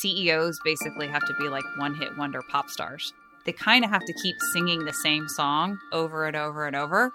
[0.00, 3.12] CEOs basically have to be like one hit wonder pop stars.
[3.44, 7.12] They kind of have to keep singing the same song over and over and over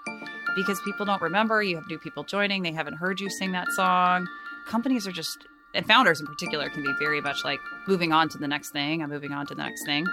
[0.56, 1.62] because people don't remember.
[1.62, 4.26] You have new people joining, they haven't heard you sing that song.
[4.66, 8.38] Companies are just, and founders in particular, can be very much like moving on to
[8.38, 9.02] the next thing.
[9.02, 10.06] I'm moving on to the next thing.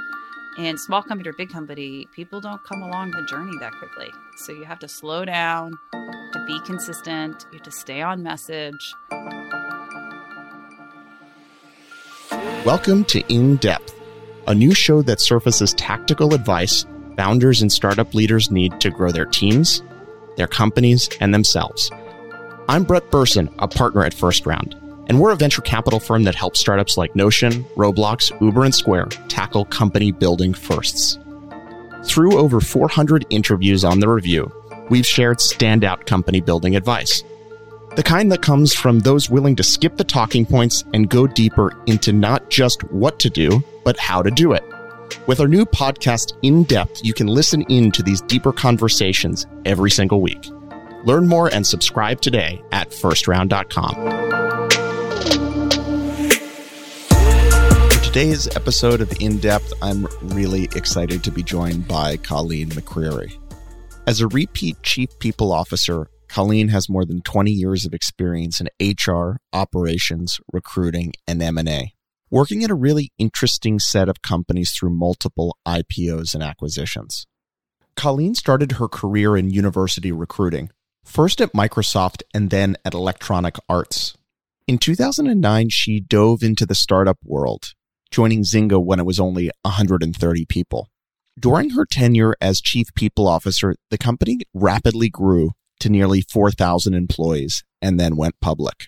[0.57, 4.09] And small company or big company, people don't come along the journey that quickly.
[4.35, 8.93] So you have to slow down, to be consistent, you have to stay on message.
[12.65, 13.99] Welcome to In Depth,
[14.45, 16.85] a new show that surfaces tactical advice
[17.17, 19.81] founders and startup leaders need to grow their teams,
[20.37, 21.89] their companies, and themselves.
[22.69, 24.75] I'm Brett Berson, a partner at First Round,
[25.07, 29.07] and we're a venture capital firm that helps startups like Notion, Roblox, Uber, and Square
[29.27, 31.17] tackle company building firsts.
[32.03, 34.51] Through over 400 interviews on the review,
[34.87, 37.23] we've shared standout company building advice
[37.95, 41.77] the kind that comes from those willing to skip the talking points and go deeper
[41.87, 44.63] into not just what to do, but how to do it.
[45.27, 49.91] With our new podcast, In Depth, you can listen in to these deeper conversations every
[49.91, 50.49] single week.
[51.03, 53.95] Learn more and subscribe today at firstround.com.
[57.89, 63.37] For today's episode of In Depth, I'm really excited to be joined by Colleen McCreary.
[64.07, 68.69] As a repeat chief people officer Colleen has more than 20 years of experience in
[68.79, 71.93] HR, operations, recruiting, and M&A,
[72.29, 77.27] working at a really interesting set of companies through multiple IPOs and acquisitions.
[77.97, 80.69] Colleen started her career in university recruiting,
[81.03, 84.15] first at Microsoft and then at Electronic Arts.
[84.69, 87.73] In 2009, she dove into the startup world,
[88.09, 90.87] joining Zynga when it was only 130 people.
[91.37, 97.63] During her tenure as chief people officer, the company rapidly grew to nearly 4,000 employees
[97.81, 98.87] and then went public.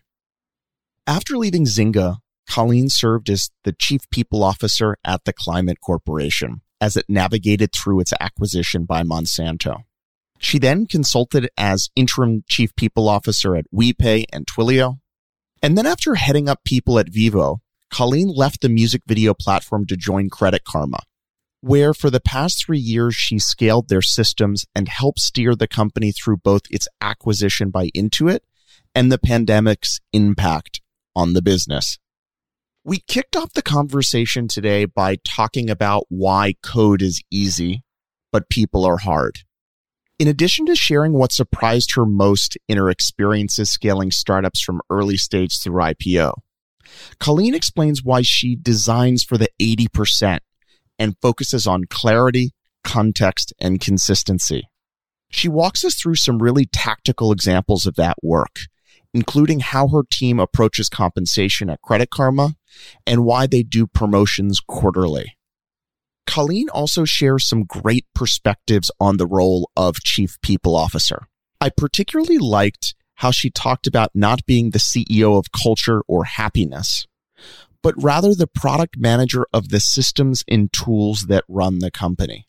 [1.05, 2.17] After leaving Zynga,
[2.49, 7.99] Colleen served as the chief people officer at the Climate Corporation as it navigated through
[7.99, 9.83] its acquisition by Monsanto.
[10.39, 14.99] She then consulted as interim chief people officer at WePay and Twilio.
[15.61, 19.95] And then after heading up people at Vevo, Colleen left the music video platform to
[19.95, 20.99] join Credit Karma,
[21.63, 26.11] where for the past three years, she scaled their systems and helped steer the company
[26.11, 28.39] through both its acquisition by Intuit
[28.93, 30.81] and the pandemic's impact
[31.15, 31.99] on the business.
[32.83, 37.85] We kicked off the conversation today by talking about why code is easy,
[38.33, 39.39] but people are hard.
[40.19, 45.15] In addition to sharing what surprised her most in her experiences scaling startups from early
[45.15, 46.33] stage through IPO,
[47.19, 50.39] Colleen explains why she designs for the 80%
[50.99, 52.51] and focuses on clarity,
[52.83, 54.67] context, and consistency.
[55.29, 58.61] She walks us through some really tactical examples of that work,
[59.13, 62.55] including how her team approaches compensation at Credit Karma
[63.07, 65.35] and why they do promotions quarterly.
[66.25, 71.27] Colleen also shares some great perspectives on the role of chief people officer.
[71.59, 77.07] I particularly liked how she talked about not being the CEO of culture or happiness,
[77.83, 82.47] but rather the product manager of the systems and tools that run the company.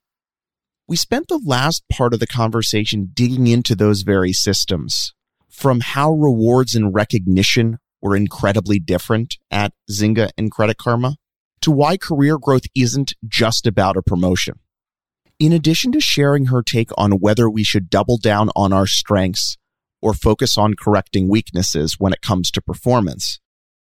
[0.87, 5.13] We spent the last part of the conversation digging into those very systems,
[5.51, 11.17] from how rewards and recognition were incredibly different at Zynga and Credit Karma,
[11.63, 14.61] to why career growth isn't just about a promotion.
[15.41, 19.57] In addition to sharing her take on whether we should double down on our strengths
[20.01, 23.41] or focus on correcting weaknesses when it comes to performance,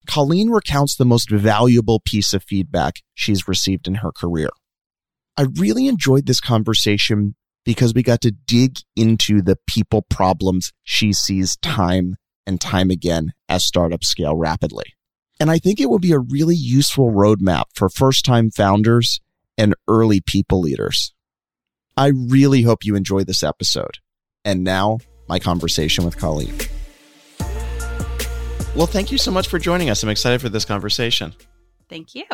[0.08, 4.48] Colleen recounts the most valuable piece of feedback she's received in her career.
[5.36, 11.12] I really enjoyed this conversation because we got to dig into the people problems she
[11.12, 12.16] sees time
[12.46, 14.94] and time again as startups scale rapidly.
[15.38, 19.20] And I think it will be a really useful roadmap for first time founders
[19.58, 21.12] and early people leaders.
[21.96, 23.98] I really hope you enjoy this episode.
[24.44, 24.98] And now,
[25.28, 26.54] my conversation with Colleen.
[28.78, 30.04] Well, thank you so much for joining us.
[30.04, 31.34] I'm excited for this conversation.
[31.88, 32.24] Thank you.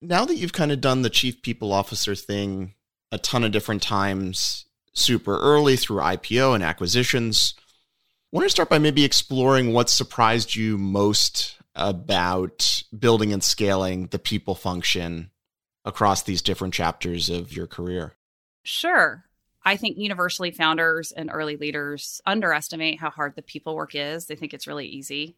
[0.00, 2.74] Now that you've kind of done the chief people officer thing
[3.12, 8.70] a ton of different times, super early through IPO and acquisitions, I want to start
[8.70, 15.30] by maybe exploring what surprised you most about building and scaling the people function
[15.84, 18.16] across these different chapters of your career.
[18.64, 19.26] Sure.
[19.64, 24.26] I think universally founders and early leaders underestimate how hard the people work is.
[24.26, 25.36] They think it's really easy.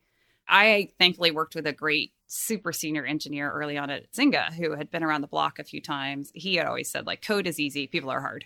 [0.49, 4.91] I thankfully worked with a great super senior engineer early on at Zynga who had
[4.91, 6.31] been around the block a few times.
[6.35, 8.44] He had always said, like, code is easy, people are hard.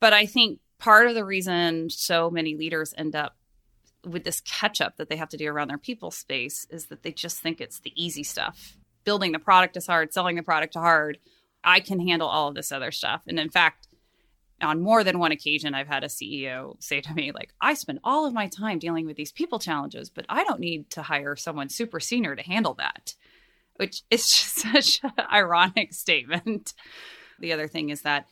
[0.00, 3.36] But I think part of the reason so many leaders end up
[4.04, 7.04] with this catch up that they have to do around their people space is that
[7.04, 8.76] they just think it's the easy stuff.
[9.04, 11.18] building the product is hard, selling the product is hard.
[11.64, 13.22] I can handle all of this other stuff.
[13.26, 13.88] And in fact,
[14.62, 18.00] on more than one occasion, I've had a CEO say to me, like, I spend
[18.04, 21.36] all of my time dealing with these people challenges, but I don't need to hire
[21.36, 23.14] someone super senior to handle that,
[23.76, 26.74] which is just such an ironic statement.
[27.38, 28.26] The other thing is that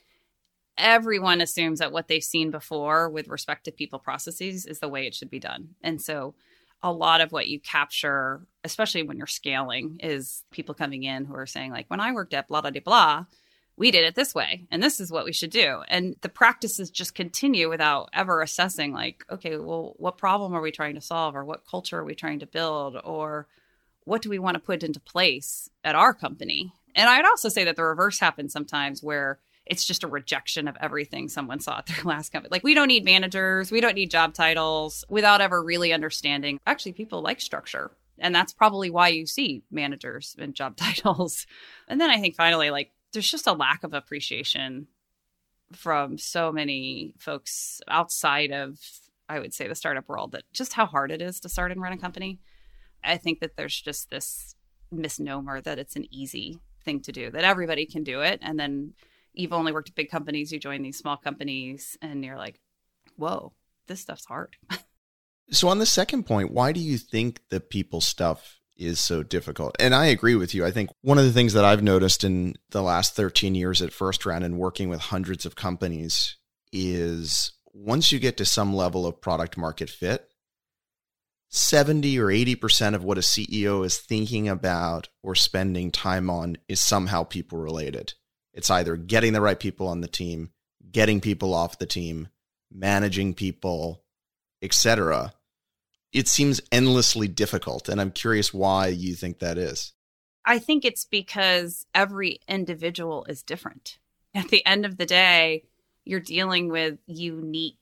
[0.78, 5.06] everyone assumes that what they've seen before with respect to people processes is the way
[5.06, 5.70] it should be done.
[5.82, 6.34] And so
[6.82, 11.34] a lot of what you capture, especially when you're scaling, is people coming in who
[11.34, 13.24] are saying, like, when I worked at blah, blah, blah,
[13.80, 15.82] we did it this way and this is what we should do.
[15.88, 20.70] And the practices just continue without ever assessing, like, okay, well, what problem are we
[20.70, 23.48] trying to solve or what culture are we trying to build or
[24.04, 26.74] what do we want to put into place at our company?
[26.94, 30.76] And I'd also say that the reverse happens sometimes where it's just a rejection of
[30.78, 32.50] everything someone saw at their last company.
[32.52, 36.60] Like we don't need managers, we don't need job titles without ever really understanding.
[36.66, 37.90] Actually, people like structure.
[38.18, 41.46] And that's probably why you see managers and job titles.
[41.88, 44.86] And then I think finally, like there's just a lack of appreciation
[45.72, 48.78] from so many folks outside of,
[49.28, 51.80] I would say, the startup world that just how hard it is to start and
[51.80, 52.40] run a company.
[53.04, 54.54] I think that there's just this
[54.90, 58.40] misnomer that it's an easy thing to do, that everybody can do it.
[58.42, 58.94] And then
[59.32, 62.60] you've only worked at big companies, you join these small companies, and you're like,
[63.16, 63.52] whoa,
[63.86, 64.56] this stuff's hard.
[65.50, 69.76] so, on the second point, why do you think the people stuff is so difficult?
[69.78, 70.64] And I agree with you.
[70.64, 73.92] I think one of the things that I've noticed in the last 13 years at
[73.92, 76.36] First Round and working with hundreds of companies
[76.72, 80.26] is once you get to some level of product market fit,
[81.50, 86.80] 70 or 80% of what a CEO is thinking about or spending time on is
[86.80, 88.14] somehow people related.
[88.54, 90.50] It's either getting the right people on the team,
[90.90, 92.28] getting people off the team,
[92.72, 94.04] managing people,
[94.62, 95.34] etc.
[96.12, 99.92] It seems endlessly difficult and I'm curious why you think that is.
[100.44, 103.98] I think it's because every individual is different.
[104.34, 105.64] At the end of the day,
[106.04, 107.76] you're dealing with unique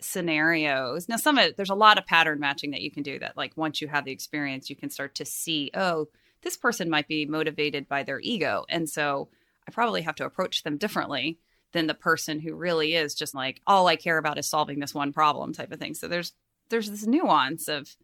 [0.00, 1.08] scenarios.
[1.08, 3.56] Now, some of there's a lot of pattern matching that you can do that, like
[3.56, 6.08] once you have the experience, you can start to see, oh,
[6.42, 8.64] this person might be motivated by their ego.
[8.68, 9.28] And so
[9.66, 11.38] I probably have to approach them differently
[11.72, 14.94] than the person who really is just like all I care about is solving this
[14.94, 15.94] one problem type of thing.
[15.94, 16.32] So there's
[16.68, 17.96] there's this nuance of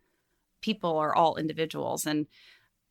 [0.61, 2.27] people are all individuals and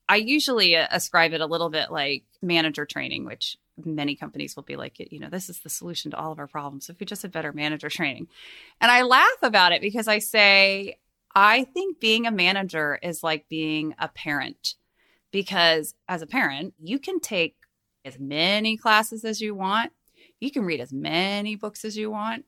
[0.08, 4.64] I usually uh, ascribe it a little bit like manager training, which many companies will
[4.64, 6.90] be like, you know, this is the solution to all of our problems.
[6.90, 8.28] If we just had better manager training.
[8.82, 10.98] And I laugh about it because I say,
[11.34, 14.76] I think being a manager is like being a parent
[15.32, 17.56] because as a parent, you can take
[18.06, 19.92] as many classes as you want.
[20.40, 22.46] You can read as many books as you want.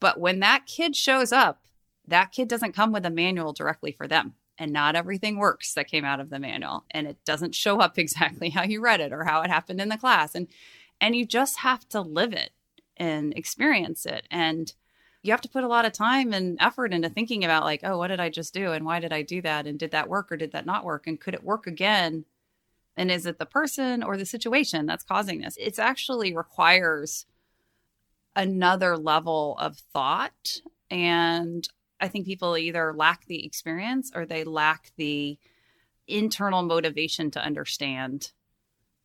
[0.00, 1.63] But when that kid shows up,
[2.06, 4.34] that kid doesn't come with a manual directly for them.
[4.56, 6.84] And not everything works that came out of the manual.
[6.90, 9.88] And it doesn't show up exactly how you read it or how it happened in
[9.88, 10.34] the class.
[10.34, 10.48] And
[11.00, 12.50] and you just have to live it
[12.96, 14.26] and experience it.
[14.30, 14.72] And
[15.22, 17.98] you have to put a lot of time and effort into thinking about like, oh,
[17.98, 18.72] what did I just do?
[18.72, 19.66] And why did I do that?
[19.66, 21.06] And did that work or did that not work?
[21.06, 22.26] And could it work again?
[22.96, 25.56] And is it the person or the situation that's causing this?
[25.56, 27.26] It actually requires
[28.36, 30.60] another level of thought.
[30.90, 31.66] And
[32.04, 35.38] I think people either lack the experience or they lack the
[36.06, 38.30] internal motivation to understand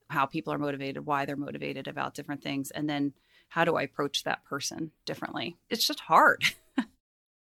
[0.09, 2.71] how people are motivated, why they're motivated about different things.
[2.71, 3.13] And then
[3.47, 5.55] how do I approach that person differently?
[5.69, 6.43] It's just hard.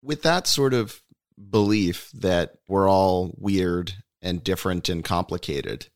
[0.03, 1.03] With that sort of
[1.51, 5.89] belief that we're all weird and different and complicated,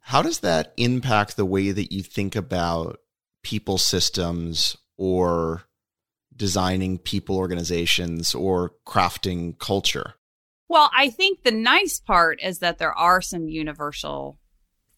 [0.00, 3.00] how does that impact the way that you think about
[3.42, 5.67] people systems or
[6.38, 10.14] designing people organizations or crafting culture?
[10.68, 14.38] Well, I think the nice part is that there are some universal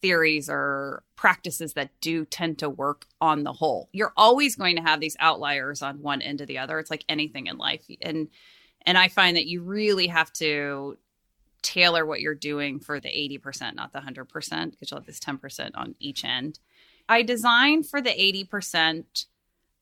[0.03, 3.89] theories or practices that do tend to work on the whole.
[3.93, 6.79] You're always going to have these outliers on one end or the other.
[6.79, 7.85] It's like anything in life.
[8.01, 8.29] And
[8.87, 10.97] and I find that you really have to
[11.63, 15.71] tailor what you're doing for the 80%, not the 100%, because you'll have this 10%
[15.75, 16.59] on each end.
[17.07, 19.27] I design for the 80%,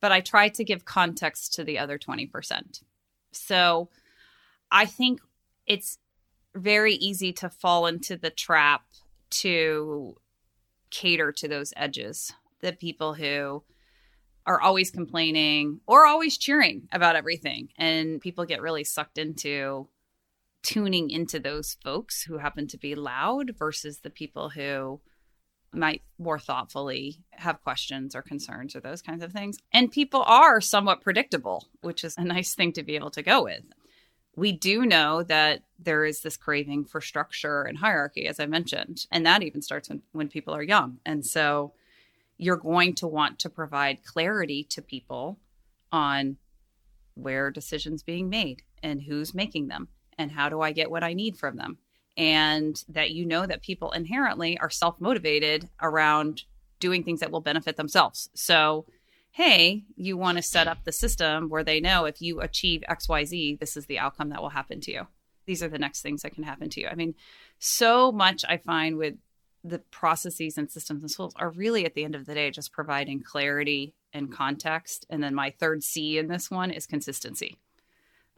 [0.01, 2.83] but I try to give context to the other 20%.
[3.33, 3.89] So
[4.71, 5.21] I think
[5.67, 5.99] it's
[6.55, 8.83] very easy to fall into the trap
[9.31, 10.17] to
[10.91, 13.63] cater to those edges, the people who
[14.47, 17.69] are always complaining or always cheering about everything.
[17.77, 19.89] And people get really sucked into
[20.63, 25.01] tuning into those folks who happen to be loud versus the people who
[25.73, 29.59] might more thoughtfully have questions or concerns or those kinds of things.
[29.73, 33.45] And people are somewhat predictable, which is a nice thing to be able to go
[33.45, 33.63] with.
[34.39, 39.07] we do know that there is this craving for structure and hierarchy, as I mentioned.
[39.11, 40.99] And that even starts when, when people are young.
[41.05, 41.73] And so
[42.37, 45.39] you're going to want to provide clarity to people
[45.91, 46.37] on
[47.15, 51.15] where decisions being made and who's making them and how do I get what I
[51.15, 51.79] need from them.
[52.19, 56.43] And that you know that people inherently are self motivated around
[56.81, 58.29] doing things that will benefit themselves.
[58.35, 58.85] So
[59.39, 63.61] hey, you want to set up the system where they know if you achieve XYZ,
[63.61, 65.07] this is the outcome that will happen to you.
[65.47, 66.89] These are the next things that can happen to you.
[66.89, 67.15] I mean,
[67.61, 69.15] so much I find with
[69.63, 72.73] the processes and systems and tools are really at the end of the day just
[72.73, 75.07] providing clarity and context.
[75.09, 77.59] And then my third C in this one is consistency.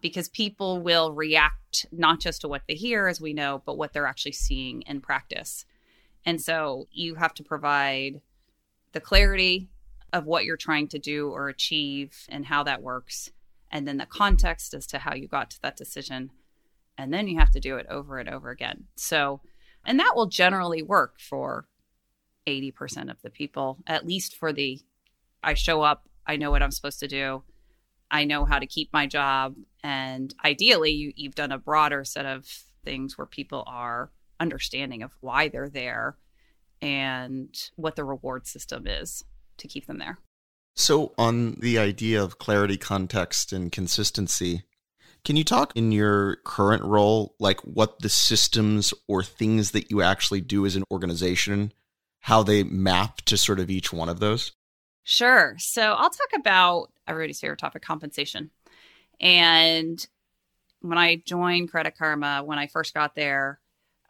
[0.01, 3.93] Because people will react not just to what they hear, as we know, but what
[3.93, 5.67] they're actually seeing in practice.
[6.25, 8.21] And so you have to provide
[8.93, 9.69] the clarity,
[10.13, 13.31] of what you're trying to do or achieve and how that works,
[13.71, 16.31] and then the context as to how you got to that decision.
[16.99, 18.85] And then you have to do it over and over again.
[18.97, 19.41] So,
[19.87, 21.67] and that will generally work for
[22.47, 24.81] 80% of the people, at least for the
[25.43, 27.43] I show up, I know what I'm supposed to do,
[28.11, 29.55] I know how to keep my job.
[29.83, 32.47] And ideally, you, you've done a broader set of
[32.85, 36.17] things where people are understanding of why they're there
[36.83, 39.25] and what the reward system is
[39.59, 40.19] to keep them there.
[40.77, 44.63] So, on the idea of clarity, context, and consistency,
[45.25, 50.01] can you talk in your current role, like what the systems or things that you
[50.01, 51.73] actually do as an organization,
[52.21, 54.53] how they map to sort of each one of those?
[55.03, 55.57] Sure.
[55.59, 58.51] So, I'll talk about everybody's favorite topic compensation.
[59.21, 60.05] And
[60.81, 63.61] when I joined Credit Karma, when I first got there,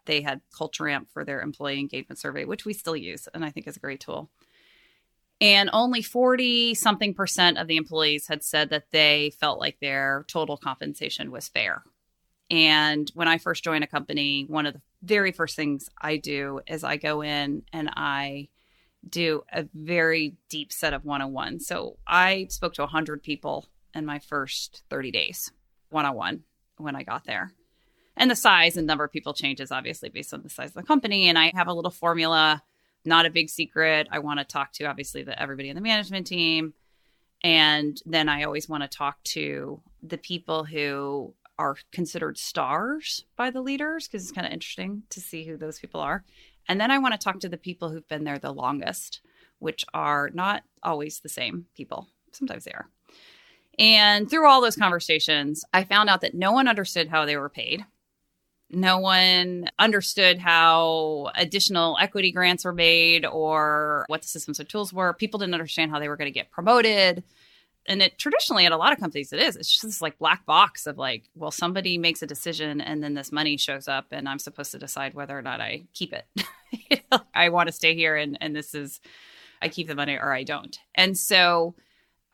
[0.05, 3.49] they had Culture Amp for their employee engagement survey, which we still use and I
[3.49, 4.29] think is a great tool.
[5.39, 10.25] And only 40 something percent of the employees had said that they felt like their
[10.27, 11.83] total compensation was fair.
[12.49, 16.61] And when I first join a company, one of the very first things I do
[16.67, 18.49] is I go in and I
[19.07, 21.59] do a very deep set of one on one.
[21.59, 25.51] So I spoke to 100 people in my first 30 days,
[25.89, 26.43] one on one,
[26.77, 27.51] when I got there.
[28.15, 30.83] And the size and number of people changes obviously based on the size of the
[30.83, 31.29] company.
[31.29, 32.61] And I have a little formula
[33.05, 34.07] not a big secret.
[34.11, 36.73] I want to talk to obviously the everybody in the management team.
[37.43, 43.49] And then I always want to talk to the people who are considered stars by
[43.49, 46.23] the leaders because it's kind of interesting to see who those people are.
[46.67, 49.21] And then I want to talk to the people who've been there the longest,
[49.59, 52.07] which are not always the same people.
[52.31, 52.87] Sometimes they are.
[53.79, 57.49] And through all those conversations, I found out that no one understood how they were
[57.49, 57.85] paid.
[58.69, 64.93] No one understood how additional equity grants were made or what the systems and tools
[64.93, 65.13] were.
[65.13, 67.23] People didn't understand how they were going to get promoted.
[67.87, 69.55] And it traditionally at a lot of companies it is.
[69.55, 73.15] It's just this like black box of like, well, somebody makes a decision and then
[73.15, 77.01] this money shows up and I'm supposed to decide whether or not I keep it.
[77.33, 79.01] I want to stay here and, and this is
[79.61, 80.77] I keep the money or I don't.
[80.95, 81.75] And so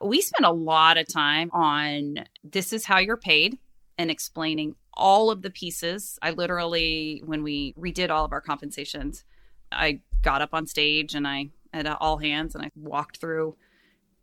[0.02, 3.58] we spend a lot of time on this is how you're paid
[3.98, 6.20] and explaining all of the pieces.
[6.22, 9.24] I literally, when we redid all of our compensations,
[9.72, 13.56] I got up on stage and I at all hands and I walked through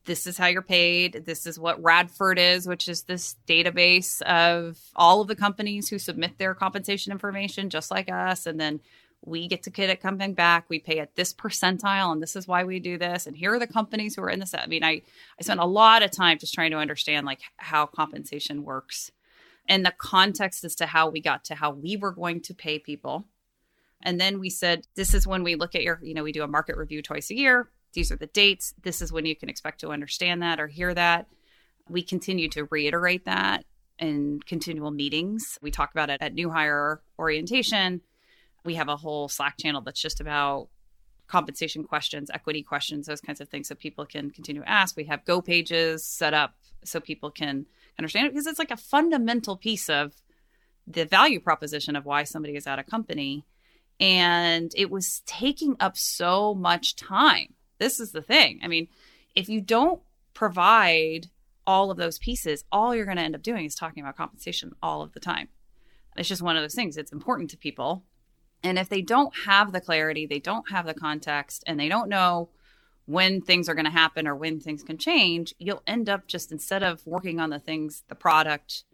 [0.05, 1.25] this is how you're paid.
[1.25, 5.99] This is what Radford is, which is this database of all of the companies who
[5.99, 8.47] submit their compensation information, just like us.
[8.47, 8.81] And then
[9.25, 10.67] we get to get it coming back.
[10.69, 13.27] We pay at this percentile, and this is why we do this.
[13.27, 14.55] And here are the companies who are in this.
[14.55, 15.03] I mean, I
[15.39, 19.11] I spent a lot of time just trying to understand like how compensation works
[19.67, 22.79] and the context as to how we got to how we were going to pay
[22.79, 23.25] people.
[24.03, 26.43] And then we said, this is when we look at your, you know, we do
[26.43, 27.71] a market review twice a year.
[27.95, 28.75] These are the dates.
[28.83, 31.27] This is when you can expect to understand that or hear that.
[31.89, 33.65] We continue to reiterate that
[33.99, 35.59] in continual meetings.
[35.63, 38.01] We talk about it at new hire orientation.
[38.65, 40.69] We have a whole Slack channel that's just about
[41.27, 44.97] compensation questions, equity questions, those kinds of things that people can continue to ask.
[44.97, 47.67] We have go pages set up so people can
[47.99, 50.13] understand it because it's like a fundamental piece of
[50.87, 53.45] the value proposition of why somebody is at a company.
[54.01, 57.55] And it was taking up so much time.
[57.85, 58.61] This is the thing.
[58.63, 58.89] I mean,
[59.35, 60.01] if you don't
[60.33, 61.29] provide
[61.67, 64.73] all of those pieces, all you're going to end up doing is talking about compensation
[64.83, 65.49] all of the time.
[66.17, 66.97] It's just one of those things.
[66.97, 68.03] It's important to people.
[68.63, 72.09] And if they don't have the clarity, they don't have the context, and they don't
[72.09, 72.49] know
[73.05, 76.51] when things are going to happen or when things can change, you'll end up just
[76.51, 78.85] instead of working on the things, the product,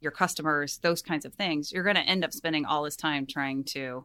[0.00, 3.26] your customers, those kinds of things, you're going to end up spending all this time
[3.26, 4.04] trying to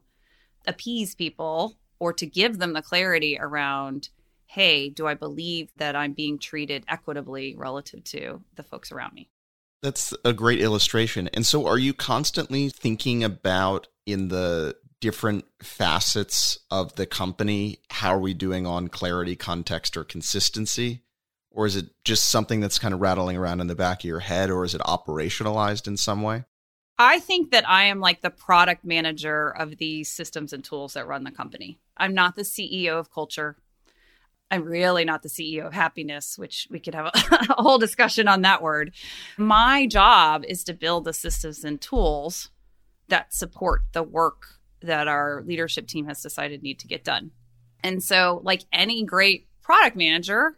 [0.66, 4.10] appease people or to give them the clarity around,
[4.54, 9.28] hey, do I believe that I'm being treated equitably relative to the folks around me?
[9.82, 11.28] That's a great illustration.
[11.34, 18.14] And so, are you constantly thinking about in the different facets of the company how
[18.14, 21.02] are we doing on clarity, context, or consistency?
[21.50, 24.20] Or is it just something that's kind of rattling around in the back of your
[24.20, 26.46] head, or is it operationalized in some way?
[27.00, 31.08] I think that I am like the product manager of these systems and tools that
[31.08, 31.80] run the company.
[31.98, 33.58] I'm not the CEO of culture.
[34.52, 37.12] I'm really not the CEO of happiness, which we could have a,
[37.58, 38.94] a, whole discussion on that word.
[39.38, 42.52] My job is to build the systems and tools
[43.08, 47.32] that support the work that our leadership team has decided need to get done.
[47.84, 50.58] And so, like any great product manager,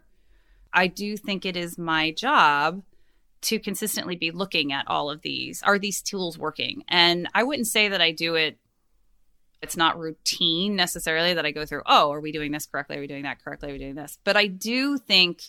[0.72, 2.82] I do think it is my job
[3.42, 5.62] to consistently be looking at all of these.
[5.62, 6.84] Are these tools working?
[6.88, 8.58] And I wouldn't say that I do it
[9.62, 12.96] it's not routine necessarily that I go through, oh, are we doing this correctly?
[12.96, 13.70] Are we doing that correctly?
[13.70, 14.18] Are we doing this?
[14.24, 15.42] But I do think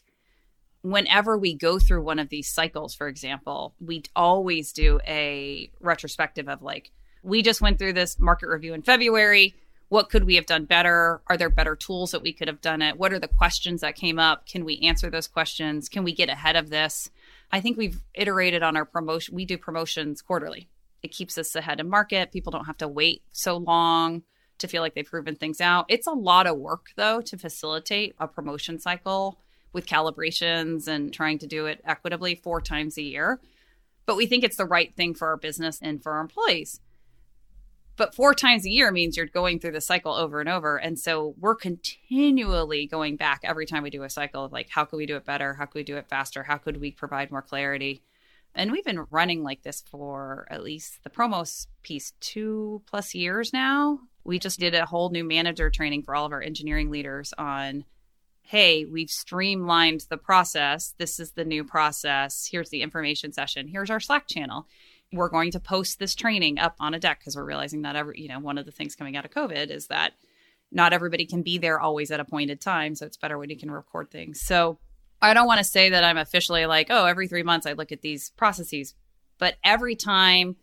[0.81, 6.47] whenever we go through one of these cycles, for example, we always do a retrospective
[6.47, 6.91] of like,
[7.23, 9.53] we just went through this market review in February.
[9.89, 11.21] What could we have done better?
[11.27, 12.97] Are there better tools that we could have done it?
[12.97, 14.45] What are the questions that came up?
[14.45, 15.89] Can we answer those questions?
[15.89, 17.09] Can we get ahead of this?
[17.51, 19.35] I think we've iterated on our promotion.
[19.35, 20.69] We do promotions quarterly.
[21.07, 22.33] It keeps us ahead of market.
[22.33, 24.23] People don't have to wait so long
[24.57, 25.85] to feel like they've proven things out.
[25.87, 29.39] It's a lot of work, though, to facilitate a promotion cycle
[29.71, 33.39] with calibrations and trying to do it equitably four times a year.
[34.05, 36.81] But we think it's the right thing for our business and for our employees.
[37.95, 40.75] But four times a year means you're going through the cycle over and over.
[40.75, 44.83] And so we're continually going back every time we do a cycle of like, how
[44.83, 45.53] can we do it better?
[45.53, 46.43] How can we do it faster?
[46.43, 48.03] How could we provide more clarity?
[48.57, 53.53] And we've been running like this for at least the promos piece two plus years
[53.53, 53.99] now.
[54.23, 57.85] We just did a whole new manager training for all of our engineering leaders on
[58.41, 60.95] hey, we've streamlined the process.
[60.97, 62.47] This is the new process.
[62.49, 63.67] Here's the information session.
[63.67, 64.65] Here's our Slack channel.
[65.11, 68.21] We're going to post this training up on a deck because we're realizing that every,
[68.21, 70.13] you know, one of the things coming out of COVID is that
[70.71, 72.95] not everybody can be there always at a appointed time.
[72.95, 74.39] So it's better when you can record things.
[74.39, 74.79] So
[75.21, 77.91] I don't want to say that I'm officially like, oh, every three months I look
[77.91, 78.93] at these processes,
[79.39, 80.57] but every time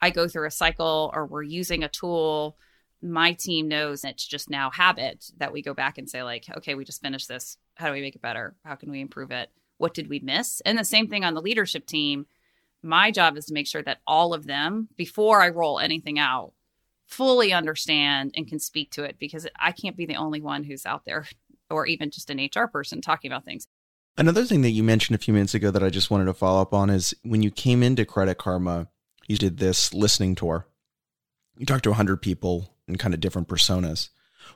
[0.00, 2.56] I go through a cycle or we're using a tool,
[3.02, 6.74] my team knows it's just now habit that we go back and say, like, okay,
[6.74, 7.58] we just finished this.
[7.74, 8.56] How do we make it better?
[8.64, 9.50] How can we improve it?
[9.76, 10.60] What did we miss?
[10.62, 12.26] And the same thing on the leadership team.
[12.82, 16.52] My job is to make sure that all of them, before I roll anything out,
[17.06, 20.86] fully understand and can speak to it because I can't be the only one who's
[20.86, 21.26] out there
[21.70, 23.66] or even just an HR person talking about things.
[24.18, 26.60] Another thing that you mentioned a few minutes ago that I just wanted to follow
[26.60, 28.88] up on is when you came into Credit Karma,
[29.28, 30.66] you did this listening tour.
[31.56, 34.08] You talked to 100 people and kind of different personas.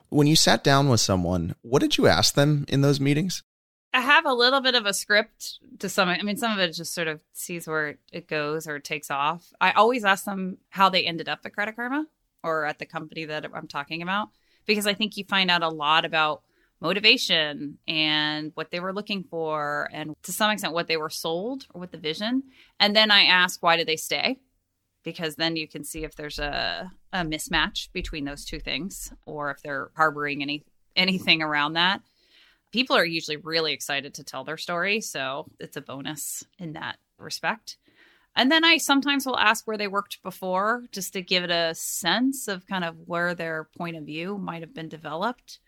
[0.09, 3.41] When you sat down with someone, what did you ask them in those meetings?
[3.93, 6.09] I have a little bit of a script to some.
[6.09, 9.53] I mean, some of it just sort of sees where it goes or takes off.
[9.61, 12.07] I always ask them how they ended up at Credit Karma
[12.43, 14.27] or at the company that I'm talking about
[14.65, 16.41] because I think you find out a lot about
[16.83, 21.65] motivation and what they were looking for and to some extent what they were sold
[21.73, 22.43] or what the vision.
[22.77, 24.37] And then i ask why did they stay?
[25.03, 29.49] Because then you can see if there's a, a mismatch between those two things or
[29.49, 30.65] if they're harboring any
[30.95, 32.01] anything around that.
[32.71, 36.97] People are usually really excited to tell their story so it's a bonus in that
[37.17, 37.77] respect.
[38.35, 41.75] And then I sometimes will ask where they worked before just to give it a
[41.75, 45.59] sense of kind of where their point of view might have been developed.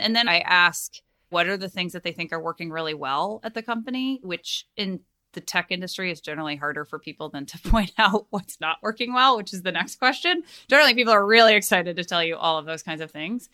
[0.00, 0.94] And then I ask,
[1.30, 4.66] what are the things that they think are working really well at the company, which
[4.76, 5.00] in
[5.32, 9.12] the tech industry is generally harder for people than to point out what's not working
[9.12, 10.42] well, which is the next question.
[10.68, 13.48] Generally, people are really excited to tell you all of those kinds of things.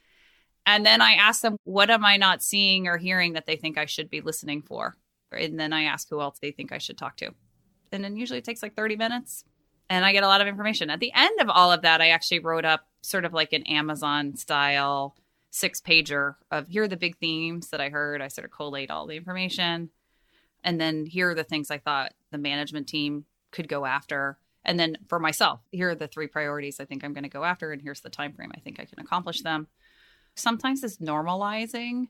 [0.64, 3.78] And then I ask them, what am I not seeing or hearing that they think
[3.78, 4.96] I should be listening for?
[5.30, 7.30] And then I ask who else they think I should talk to.
[7.92, 9.44] And then usually it takes like 30 minutes
[9.88, 10.90] and I get a lot of information.
[10.90, 13.62] At the end of all of that, I actually wrote up sort of like an
[13.64, 15.16] Amazon style
[15.56, 18.20] six pager of here are the big themes that I heard.
[18.20, 19.88] I sort of collate all the information.
[20.62, 24.36] And then here are the things I thought the management team could go after.
[24.66, 27.42] And then for myself, here are the three priorities I think I'm going to go
[27.42, 27.72] after.
[27.72, 29.68] And here's the time frame I think I can accomplish them.
[30.34, 32.08] Sometimes it's normalizing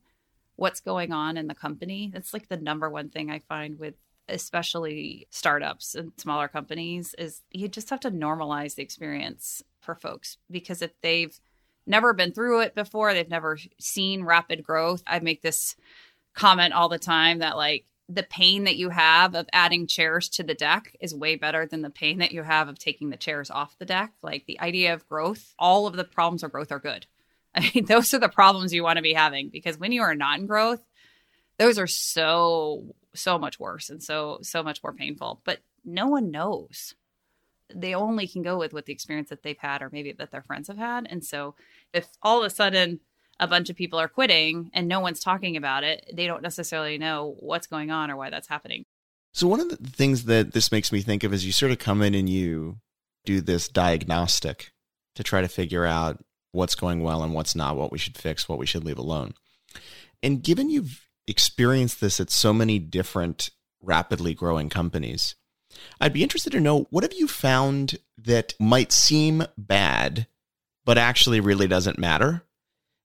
[0.56, 2.10] what's going on in the company.
[2.16, 3.94] It's like the number one thing I find with
[4.28, 10.38] especially startups and smaller companies is you just have to normalize the experience for folks
[10.50, 11.38] because if they've
[11.86, 15.02] never been through it before, they've never seen rapid growth.
[15.06, 15.76] I make this
[16.34, 20.42] comment all the time that like the pain that you have of adding chairs to
[20.42, 23.50] the deck is way better than the pain that you have of taking the chairs
[23.50, 24.12] off the deck.
[24.22, 27.06] Like the idea of growth, all of the problems of growth are good.
[27.54, 30.14] I mean, those are the problems you want to be having because when you are
[30.14, 30.84] not in growth,
[31.58, 35.40] those are so so much worse and so so much more painful.
[35.44, 36.94] But no one knows.
[37.74, 40.42] They only can go with what the experience that they've had or maybe that their
[40.42, 41.06] friends have had.
[41.10, 41.54] And so
[41.92, 43.00] if all of a sudden
[43.38, 46.96] a bunch of people are quitting and no one's talking about it, they don't necessarily
[46.98, 48.84] know what's going on or why that's happening.
[49.32, 51.78] So one of the things that this makes me think of is you sort of
[51.78, 52.78] come in and you
[53.24, 54.72] do this diagnostic
[55.16, 58.48] to try to figure out what's going well and what's not, what we should fix,
[58.48, 59.34] what we should leave alone.
[60.22, 63.50] And given you've experienced this at so many different
[63.82, 65.34] rapidly growing companies,
[66.00, 70.26] I'd be interested to know what have you found that might seem bad,
[70.84, 72.42] but actually really doesn't matter?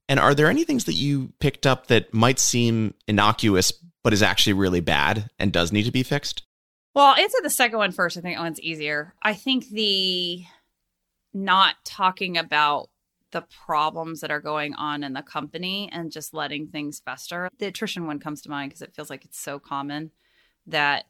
[0.08, 3.72] And are there any things that you picked up that might seem innocuous,
[4.04, 6.44] but is actually really bad and does need to be fixed?
[6.94, 8.18] Well, I'll answer the second one first.
[8.18, 9.14] I think that one's easier.
[9.24, 10.44] I think the
[11.34, 12.90] not talking about
[13.32, 17.50] the problems that are going on in the company and just letting things fester.
[17.60, 20.12] The attrition one comes to mind because it feels like it's so common
[20.68, 21.06] that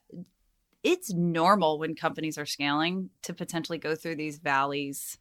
[0.83, 5.17] it's normal when companies are scaling to potentially go through these valleys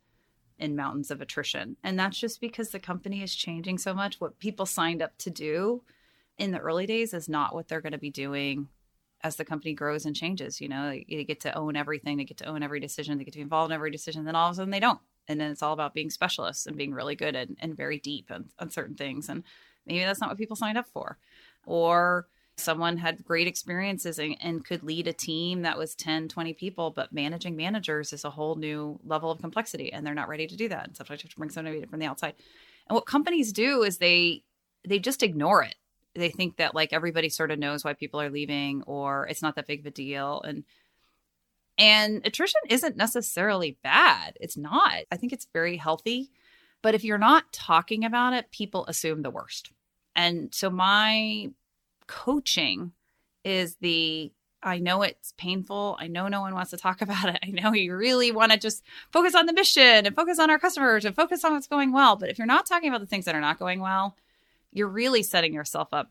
[0.58, 1.76] and mountains of attrition.
[1.82, 4.20] And that's just because the company is changing so much.
[4.20, 5.82] What people signed up to do
[6.38, 8.68] in the early days is not what they're going to be doing
[9.22, 10.60] as the company grows and changes.
[10.60, 13.32] You know, they get to own everything, they get to own every decision, they get
[13.32, 14.24] to be involved in every decision.
[14.24, 15.00] Then all of a sudden they don't.
[15.28, 18.30] And then it's all about being specialists and being really good and, and very deep
[18.30, 19.28] on, on certain things.
[19.28, 19.44] And
[19.86, 21.18] maybe that's not what people signed up for.
[21.66, 22.26] Or
[22.60, 26.90] someone had great experiences and, and, could lead a team that was 10 20 people
[26.90, 30.56] but managing managers is a whole new level of complexity and they're not ready to
[30.56, 30.86] do that.
[30.86, 32.34] And sometimes you have to bring somebody from the outside.
[32.88, 34.42] And what companies do is they
[34.86, 35.74] they just ignore it.
[36.14, 39.54] They think that like everybody sort of knows why people are leaving or it's not
[39.56, 40.42] that big of a deal.
[40.42, 40.64] And
[41.78, 44.36] and attrition isn't necessarily bad.
[44.40, 45.02] It's not.
[45.10, 46.30] I think it's very healthy.
[46.82, 49.72] But if you're not talking about it people assume the worst.
[50.16, 51.50] And so my
[52.10, 52.92] coaching
[53.44, 55.96] is the I know it's painful.
[55.98, 57.38] I know no one wants to talk about it.
[57.42, 60.58] I know you really want to just focus on the mission and focus on our
[60.58, 62.16] customers and focus on what's going well.
[62.16, 64.16] But if you're not talking about the things that are not going well,
[64.72, 66.10] you're really setting yourself up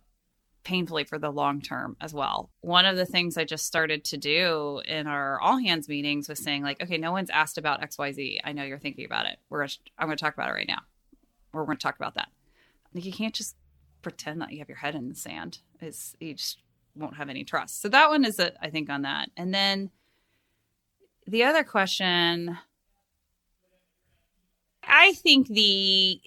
[0.64, 2.50] painfully for the long term as well.
[2.62, 6.40] One of the things I just started to do in our all hands meetings was
[6.40, 8.40] saying like, okay, no one's asked about XYZ.
[8.44, 9.38] I know you're thinking about it.
[9.50, 9.64] We're
[9.98, 10.82] I'm going to talk about it right now.
[11.52, 12.30] We're going to talk about that.
[12.94, 13.56] Like you can't just
[14.02, 15.60] pretend that you have your head in the sand.
[15.82, 16.62] Is you just
[16.96, 17.82] won't have any trust.
[17.82, 19.30] So that one is a, I think on that.
[19.38, 19.92] And then
[21.28, 22.58] the other question
[24.84, 26.20] I think the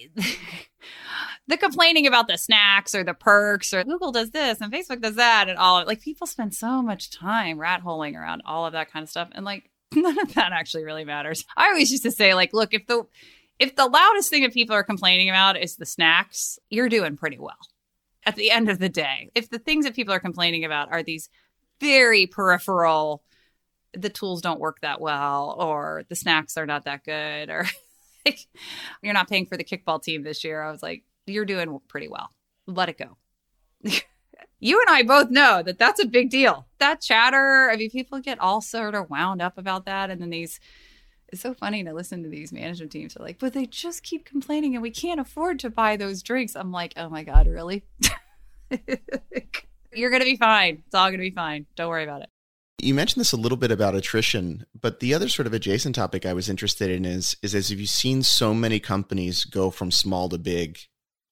[1.47, 5.15] the complaining about the snacks or the perks or Google does this and Facebook does
[5.15, 5.87] that and all of it.
[5.87, 9.29] like people spend so much time rat holing around all of that kind of stuff
[9.33, 11.43] and like none of that actually really matters.
[11.57, 13.05] I always used to say like look if the
[13.63, 17.39] if the loudest thing that people are complaining about is the snacks, you're doing pretty
[17.39, 17.57] well.
[18.25, 21.03] At the end of the day, if the things that people are complaining about are
[21.03, 21.29] these
[21.79, 23.23] very peripheral
[23.93, 27.65] the tools don't work that well or the snacks are not that good or
[28.25, 28.47] like,
[29.01, 30.61] you're not paying for the kickball team this year.
[30.61, 32.31] I was like, you're doing pretty well.
[32.65, 33.17] Let it go.
[34.59, 36.65] you and I both know that that's a big deal.
[36.79, 40.09] That chatter, I mean, people get all sort of wound up about that.
[40.09, 40.59] And then these,
[41.33, 43.15] it's so funny to listen to these management teams.
[43.15, 46.55] They're like, but they just keep complaining and we can't afford to buy those drinks.
[46.55, 47.83] I'm like, oh my God, really?
[49.91, 50.83] You're going to be fine.
[50.85, 51.65] It's all going to be fine.
[51.75, 52.29] Don't worry about it.
[52.79, 56.25] You mentioned this a little bit about attrition, but the other sort of adjacent topic
[56.25, 59.89] I was interested in is is as if you've seen so many companies go from
[59.89, 60.77] small to big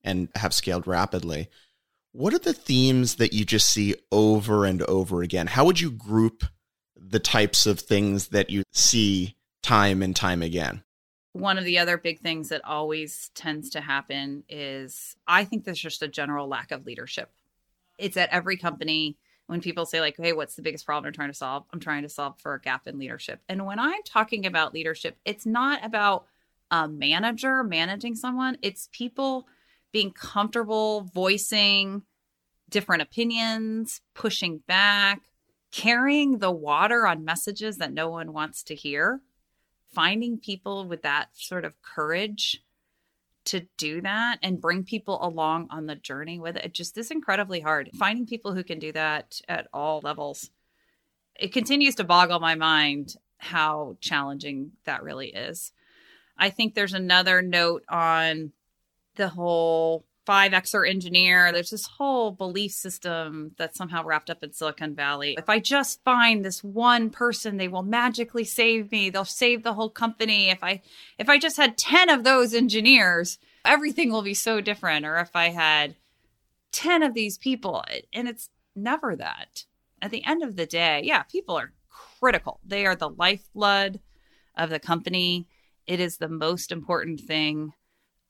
[0.04, 1.48] and have scaled rapidly.
[2.12, 5.48] What are the themes that you just see over and over again?
[5.48, 6.44] How would you group
[6.96, 10.84] the types of things that you see time and time again?
[11.34, 15.80] One of the other big things that always tends to happen is I think there's
[15.80, 17.32] just a general lack of leadership.
[17.98, 19.18] It's at every company.
[19.48, 21.66] When people say like hey what's the biggest problem i'm trying to solve?
[21.74, 23.42] I'm trying to solve for a gap in leadership.
[23.50, 26.26] And when i'm talking about leadership it's not about
[26.70, 28.58] a manager managing someone.
[28.62, 29.48] It's people
[29.92, 32.04] being comfortable voicing
[32.72, 35.22] different opinions, pushing back,
[35.72, 39.22] carrying the water on messages that no one wants to hear,
[39.94, 42.64] finding people with that sort of courage
[43.46, 46.66] to do that and bring people along on the journey with it.
[46.66, 47.90] It just is incredibly hard.
[47.98, 50.52] Finding people who can do that at all levels.
[51.36, 55.72] It continues to boggle my mind how challenging that really is.
[56.38, 58.52] I think there's another note on
[59.16, 61.52] the whole 5xer engineer.
[61.52, 65.36] There's this whole belief system that's somehow wrapped up in Silicon Valley.
[65.38, 69.10] If I just find this one person, they will magically save me.
[69.10, 70.50] They'll save the whole company.
[70.50, 70.82] If I
[71.18, 75.06] if I just had 10 of those engineers, everything will be so different.
[75.06, 75.96] Or if I had
[76.72, 79.66] 10 of these people, and it's never that.
[80.02, 81.74] At the end of the day, yeah, people are
[82.22, 82.62] critical.
[82.66, 84.00] They are the lifeblood
[84.56, 85.48] of the company.
[85.86, 87.74] It is the most important thing.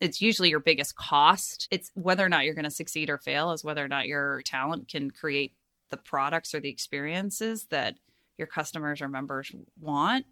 [0.01, 1.67] It's usually your biggest cost.
[1.71, 4.41] It's whether or not you're going to succeed or fail, is whether or not your
[4.41, 5.53] talent can create
[5.91, 7.95] the products or the experiences that
[8.37, 10.25] your customers or members want.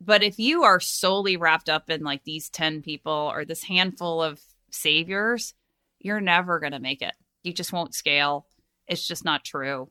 [0.00, 4.20] But if you are solely wrapped up in like these 10 people or this handful
[4.20, 5.54] of saviors,
[6.00, 7.14] you're never going to make it.
[7.42, 8.46] You just won't scale.
[8.88, 9.90] It's just not true.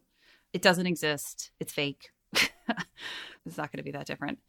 [0.53, 1.51] It doesn't exist.
[1.59, 2.09] It's fake.
[2.33, 4.39] it's not going to be that different.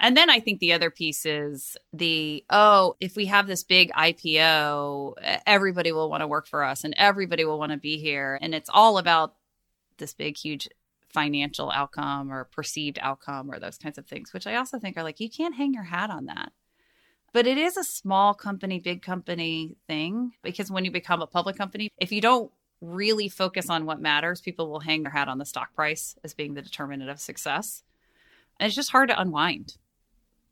[0.00, 3.90] And then I think the other piece is the oh, if we have this big
[3.92, 5.14] IPO,
[5.46, 8.38] everybody will want to work for us and everybody will want to be here.
[8.42, 9.34] And it's all about
[9.98, 10.68] this big, huge
[11.08, 15.04] financial outcome or perceived outcome or those kinds of things, which I also think are
[15.04, 16.52] like, you can't hang your hat on that.
[17.32, 21.56] But it is a small company, big company thing because when you become a public
[21.56, 25.38] company, if you don't really focus on what matters, people will hang their hat on
[25.38, 27.82] the stock price as being the determinant of success.
[28.58, 29.76] And it's just hard to unwind.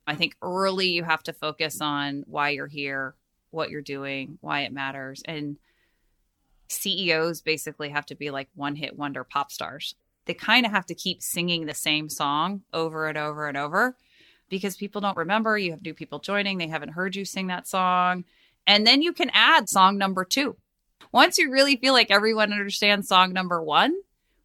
[0.07, 3.15] I think early you have to focus on why you're here,
[3.51, 5.23] what you're doing, why it matters.
[5.27, 5.57] And
[6.69, 9.95] CEOs basically have to be like one hit wonder pop stars.
[10.25, 13.97] They kind of have to keep singing the same song over and over and over
[14.49, 15.59] because people don't remember.
[15.59, 18.25] You have new people joining, they haven't heard you sing that song.
[18.67, 20.57] And then you can add song number two.
[21.11, 23.95] Once you really feel like everyone understands song number one,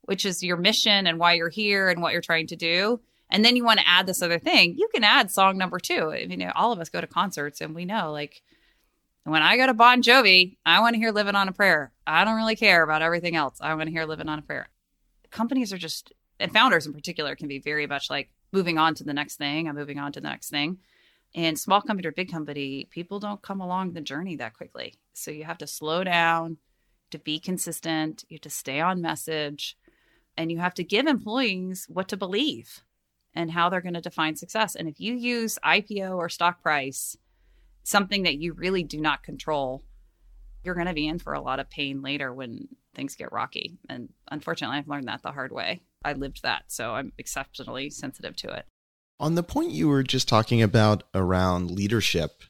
[0.01, 3.43] which is your mission and why you're here and what you're trying to do, and
[3.43, 6.11] then you want to add this other thing, you can add song number two.
[6.11, 8.41] I mean, all of us go to concerts and we know like
[9.23, 11.91] when I go to Bon Jovi, I want to hear Living on a Prayer.
[12.05, 13.57] I don't really care about everything else.
[13.59, 14.69] I want to hear Living on a Prayer.
[15.31, 19.03] Companies are just, and founders in particular, can be very much like moving on to
[19.03, 19.67] the next thing.
[19.67, 20.77] I'm moving on to the next thing.
[21.35, 24.93] And small company or big company, people don't come along the journey that quickly.
[25.13, 26.57] So you have to slow down,
[27.11, 29.77] to be consistent, you have to stay on message,
[30.37, 32.81] and you have to give employees what to believe
[33.37, 34.73] and how they're going to define success.
[34.75, 37.15] And if you use IPO or stock price,
[37.83, 39.83] something that you really do not control,
[40.63, 43.77] you're going to be in for a lot of pain later when things get rocky.
[43.87, 45.81] And unfortunately, I've learned that the hard way.
[46.03, 48.65] I lived that, so I'm exceptionally sensitive to it.
[49.19, 52.41] On the point you were just talking about around leadership,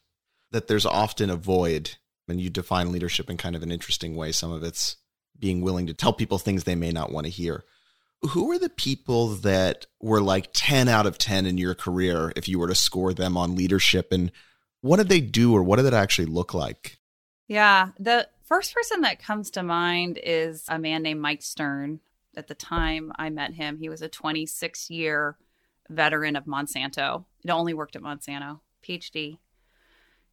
[0.52, 1.98] that there's often a void,
[2.30, 4.32] and you define leadership in kind of an interesting way.
[4.32, 4.96] Some of it's
[5.38, 7.66] being willing to tell people things they may not want to hear.
[8.22, 12.48] Who are the people that were like 10 out of 10 in your career if
[12.48, 14.12] you were to score them on leadership?
[14.12, 14.32] And
[14.82, 16.98] what did they do or what did it actually look like?
[17.48, 17.90] Yeah.
[18.00, 22.00] The first person that comes to mind is a man named Mike Stern.
[22.36, 25.38] At the time I met him, he was a 26 year
[25.90, 27.26] veteran of Monsanto.
[27.40, 29.38] He only worked at Monsanto, PhD.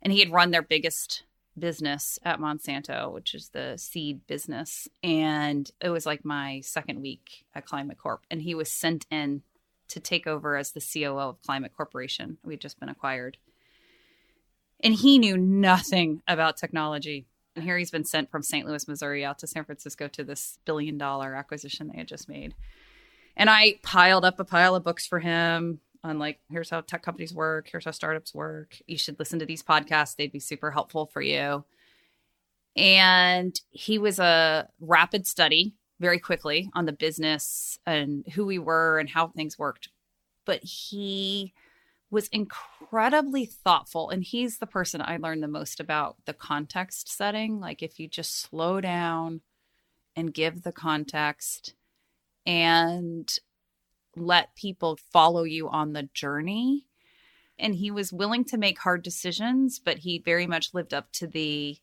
[0.02, 1.22] And he had run their biggest
[1.58, 4.88] business at Monsanto, which is the seed business.
[5.02, 8.24] And it was like my second week at Climate Corp.
[8.30, 9.42] And he was sent in
[9.88, 12.38] to take over as the COO of Climate Corporation.
[12.44, 13.36] We'd just been acquired.
[14.80, 17.26] And he knew nothing about technology.
[17.54, 18.66] And here he's been sent from St.
[18.66, 22.54] Louis, Missouri out to San Francisco to this billion dollar acquisition they had just made.
[23.36, 27.02] And I piled up a pile of books for him on like, here's how tech
[27.02, 28.76] companies work, here's how startups work.
[28.86, 31.64] You should listen to these podcasts, they'd be super helpful for you.
[32.76, 38.98] And he was a rapid study very quickly on the business and who we were
[38.98, 39.88] and how things worked.
[40.44, 41.54] But he
[42.10, 44.10] was incredibly thoughtful.
[44.10, 47.60] And he's the person I learned the most about the context setting.
[47.60, 49.40] Like, if you just slow down
[50.16, 51.74] and give the context
[52.44, 53.32] and
[54.16, 56.86] let people follow you on the journey.
[57.58, 61.26] And he was willing to make hard decisions, but he very much lived up to
[61.26, 61.78] the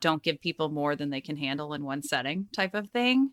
[0.00, 3.32] don't give people more than they can handle in one setting type of thing.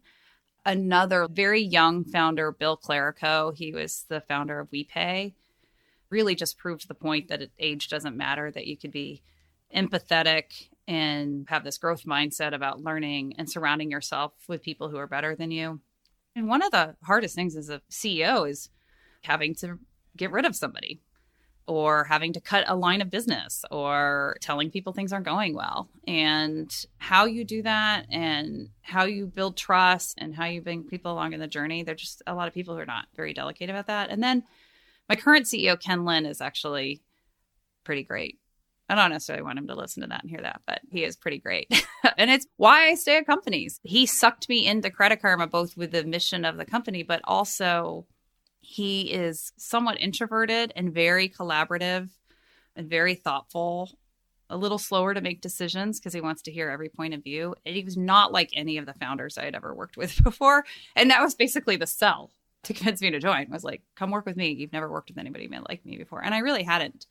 [0.65, 5.33] Another very young founder, Bill Clerico, he was the founder of WePay
[6.09, 9.21] really just proved the point that age doesn't matter, that you could be
[9.75, 15.07] empathetic and have this growth mindset about learning and surrounding yourself with people who are
[15.07, 15.81] better than you.
[16.35, 18.69] And one of the hardest things as a CEO is
[19.23, 19.79] having to
[20.17, 20.99] get rid of somebody
[21.67, 25.89] or having to cut a line of business or telling people things aren't going well.
[26.07, 31.11] And how you do that and how you build trust and how you bring people
[31.11, 33.69] along in the journey, there's just a lot of people who are not very delicate
[33.69, 34.09] about that.
[34.09, 34.43] And then
[35.09, 37.01] my current CEO, Ken Lin, is actually
[37.83, 38.37] pretty great.
[38.87, 41.15] I don't necessarily want him to listen to that and hear that, but he is
[41.15, 41.67] pretty great.
[42.17, 43.79] and it's why I stay at companies.
[43.83, 48.05] He sucked me into Credit Karma, both with the mission of the company, but also
[48.61, 52.09] he is somewhat introverted and very collaborative
[52.75, 53.91] and very thoughtful,
[54.49, 57.55] a little slower to make decisions because he wants to hear every point of view.
[57.65, 60.63] And he was not like any of the founders I had ever worked with before.
[60.95, 62.31] And that was basically the sell
[62.63, 64.49] to convince me to join was like, come work with me.
[64.49, 66.23] You've never worked with anybody like me before.
[66.23, 67.05] And I really hadn't.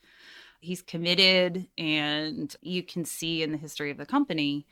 [0.61, 4.67] He's committed, and you can see in the history of the company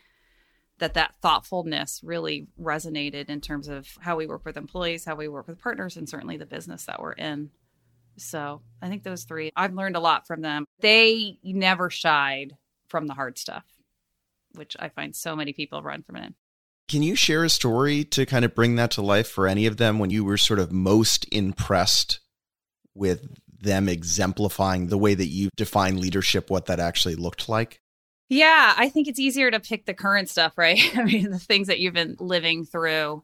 [0.79, 5.29] that that thoughtfulness really resonated in terms of how we work with employees, how we
[5.29, 7.51] work with partners, and certainly the business that we're in.
[8.17, 10.65] So I think those three, I've learned a lot from them.
[10.81, 12.57] They never shied
[12.89, 13.65] from the hard stuff,
[14.55, 16.35] which I find so many people run from it.
[16.89, 19.77] Can you share a story to kind of bring that to life for any of
[19.77, 22.21] them when you were sort of most impressed
[22.95, 23.29] with
[23.63, 27.81] them exemplifying the way that you define leadership, what that actually looked like?
[28.29, 30.81] Yeah, I think it's easier to pick the current stuff, right?
[30.97, 33.23] I mean, the things that you've been living through.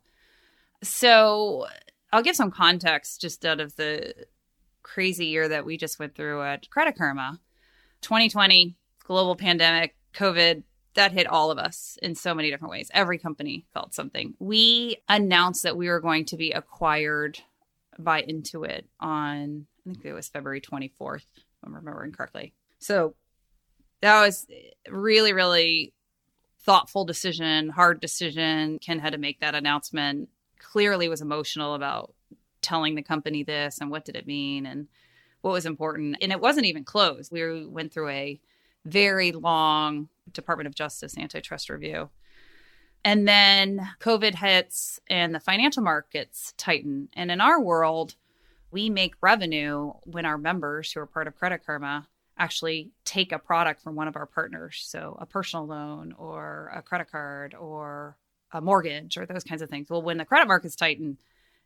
[0.82, 1.66] So
[2.12, 4.14] I'll give some context just out of the
[4.82, 7.40] crazy year that we just went through at Credit Karma.
[8.02, 10.62] 2020, global pandemic, COVID,
[10.94, 12.90] that hit all of us in so many different ways.
[12.92, 14.34] Every company felt something.
[14.38, 17.38] We announced that we were going to be acquired
[17.98, 22.52] by Intuit on, I think it was February 24th, if I'm remembering correctly.
[22.78, 23.14] So
[24.00, 24.46] that was
[24.88, 25.92] really, really
[26.60, 28.78] thoughtful decision, hard decision.
[28.78, 30.28] Ken had to make that announcement.
[30.58, 32.12] Clearly was emotional about
[32.60, 34.88] telling the company this and what did it mean and
[35.40, 36.16] what was important.
[36.20, 37.32] And it wasn't even closed.
[37.32, 38.40] We went through a
[38.84, 42.10] very long Department of Justice antitrust review.
[43.04, 47.08] And then COVID hits and the financial markets tighten.
[47.14, 48.16] And in our world,
[48.70, 52.06] we make revenue when our members who are part of Credit Karma
[52.38, 54.84] actually take a product from one of our partners.
[54.86, 58.16] So a personal loan or a credit card or
[58.52, 59.90] a mortgage or those kinds of things.
[59.90, 61.18] Well, when the credit markets tighten,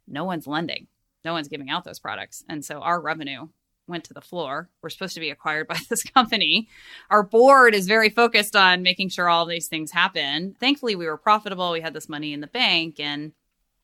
[0.09, 0.87] no one's lending,
[1.25, 2.43] no one's giving out those products.
[2.49, 3.49] And so our revenue
[3.87, 4.69] went to the floor.
[4.81, 6.69] We're supposed to be acquired by this company.
[7.11, 10.57] Our board is very focused on making sure all these things happen.
[10.59, 11.73] Thankfully, we were profitable.
[11.73, 13.33] We had this money in the bank and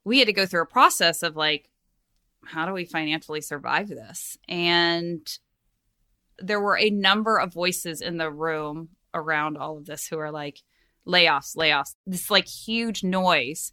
[0.04, 1.68] we had to go through a process of like,
[2.44, 4.38] how do we financially survive this?
[4.48, 5.26] And
[6.38, 10.30] there were a number of voices in the room around all of this who are
[10.30, 10.62] like,
[11.08, 13.72] layoffs, layoffs, this like huge noise.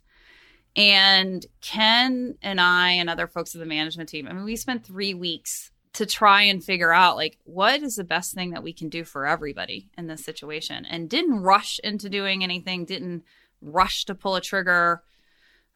[0.76, 4.86] And Ken and I and other folks of the management team, I mean, we spent
[4.86, 8.74] three weeks to try and figure out like what is the best thing that we
[8.74, 13.24] can do for everybody in this situation and didn't rush into doing anything, didn't
[13.62, 15.04] rush to pull a trigger.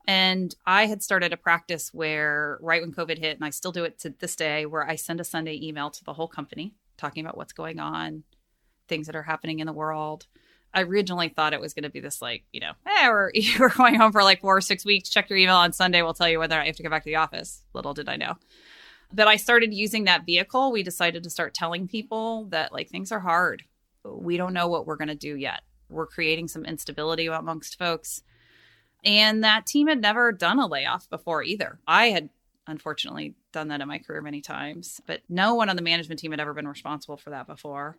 [0.07, 3.83] And I had started a practice where right when COVID hit, and I still do
[3.83, 7.23] it to this day, where I send a Sunday email to the whole company talking
[7.23, 8.23] about what's going on,
[8.88, 10.27] things that are happening in the world.
[10.73, 13.69] I originally thought it was going to be this like, you know, hey, we're, we're
[13.69, 15.09] going home for like four or six weeks.
[15.09, 16.01] Check your email on Sunday.
[16.01, 17.63] We'll tell you whether I have to go back to the office.
[17.73, 18.35] Little did I know.
[19.12, 20.71] But I started using that vehicle.
[20.71, 23.63] We decided to start telling people that like things are hard.
[24.03, 25.62] We don't know what we're going to do yet.
[25.89, 28.21] We're creating some instability amongst folks.
[29.03, 31.79] And that team had never done a layoff before either.
[31.88, 32.29] I had
[32.67, 36.31] unfortunately done that in my career many times, but no one on the management team
[36.31, 37.97] had ever been responsible for that before.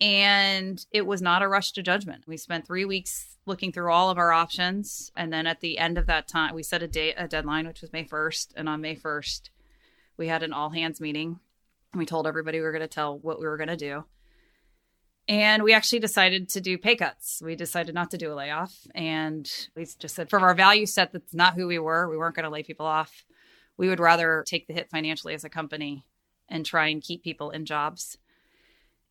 [0.00, 2.24] And it was not a rush to judgment.
[2.26, 5.10] We spent three weeks looking through all of our options.
[5.16, 7.80] And then at the end of that time, we set a date, a deadline, which
[7.80, 8.48] was May 1st.
[8.56, 9.48] And on May 1st,
[10.16, 11.40] we had an all hands meeting.
[11.94, 14.04] We told everybody we were going to tell what we were going to do.
[15.28, 17.42] And we actually decided to do pay cuts.
[17.44, 18.86] We decided not to do a layoff.
[18.94, 22.08] And we just said, from our value set, that's not who we were.
[22.08, 23.24] We weren't going to lay people off.
[23.76, 26.04] We would rather take the hit financially as a company
[26.48, 28.18] and try and keep people in jobs.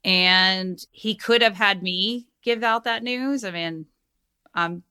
[0.06, 3.44] And he could have had me give out that news.
[3.44, 3.88] I mean,
[4.54, 4.84] I'm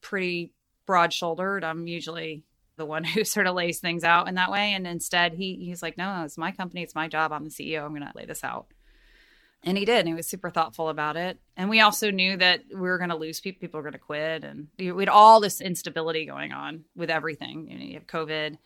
[0.00, 0.52] pretty
[0.86, 1.62] broad shouldered.
[1.62, 2.44] I'm usually
[2.76, 4.72] the one who sort of lays things out in that way.
[4.72, 7.32] And instead, he he's like, no, no, it's my company, it's my job.
[7.32, 7.84] I'm the CEO.
[7.84, 8.66] I'm going to lay this out.
[9.64, 10.00] And he did.
[10.00, 11.38] And he was super thoughtful about it.
[11.56, 13.60] And we also knew that we were going to lose people.
[13.60, 14.44] People were going to quit.
[14.44, 17.68] And we had all this instability going on with everything.
[17.70, 18.58] You, know, you have COVID.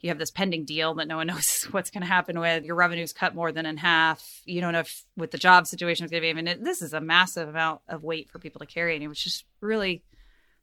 [0.00, 2.64] You have this pending deal that no one knows what's going to happen with.
[2.64, 4.42] Your revenue's cut more than in half.
[4.44, 6.30] You don't know if with the job situation is going to be.
[6.30, 8.94] I mean, this is a massive amount of weight for people to carry.
[8.94, 10.04] And it was just really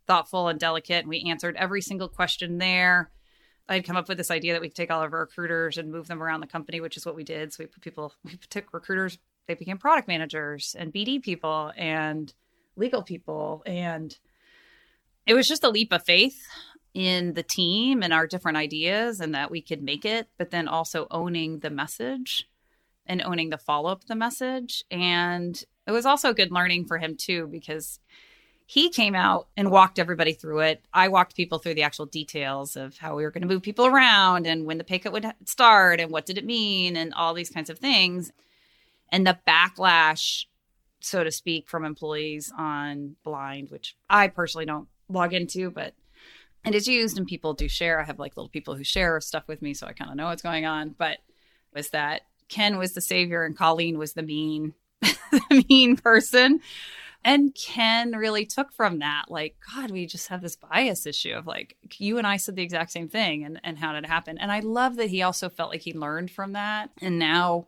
[0.07, 0.99] thoughtful and delicate.
[0.99, 3.11] And we answered every single question there.
[3.67, 5.91] I'd come up with this idea that we could take all of our recruiters and
[5.91, 7.53] move them around the company, which is what we did.
[7.53, 9.17] So we put people, we took recruiters,
[9.47, 12.33] they became product managers and BD people and
[12.75, 13.63] legal people.
[13.65, 14.17] And
[15.25, 16.47] it was just a leap of faith
[16.93, 20.67] in the team and our different ideas and that we could make it, but then
[20.67, 22.49] also owning the message
[23.05, 24.83] and owning the follow up the message.
[24.91, 27.99] And it was also good learning for him too, because
[28.65, 30.85] he came out and walked everybody through it.
[30.93, 33.85] I walked people through the actual details of how we were going to move people
[33.85, 37.33] around and when the pay cut would start and what did it mean and all
[37.33, 38.31] these kinds of things.
[39.11, 40.45] And the backlash,
[40.99, 45.93] so to speak, from employees on Blind, which I personally don't log into, but
[46.63, 47.99] and it's used and people do share.
[47.99, 50.27] I have like little people who share stuff with me, so I kind of know
[50.27, 50.95] what's going on.
[50.97, 51.17] But
[51.73, 56.59] was that Ken was the savior and Colleen was the mean, the mean person.
[57.23, 61.45] And Ken really took from that, like, God, we just have this bias issue of
[61.45, 64.39] like, you and I said the exact same thing and, and how did it happen?
[64.39, 66.89] And I love that he also felt like he learned from that.
[66.99, 67.67] And now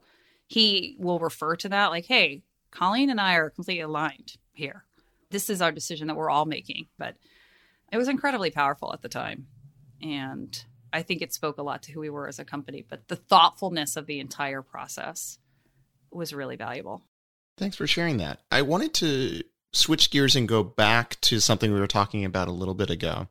[0.54, 4.84] he will refer to that like, hey, Colleen and I are completely aligned here.
[5.32, 6.86] This is our decision that we're all making.
[7.00, 7.16] But
[7.92, 9.48] it was incredibly powerful at the time.
[10.00, 12.86] And I think it spoke a lot to who we were as a company.
[12.88, 15.40] But the thoughtfulness of the entire process
[16.12, 17.02] was really valuable.
[17.58, 18.42] Thanks for sharing that.
[18.52, 19.42] I wanted to
[19.72, 23.28] switch gears and go back to something we were talking about a little bit ago.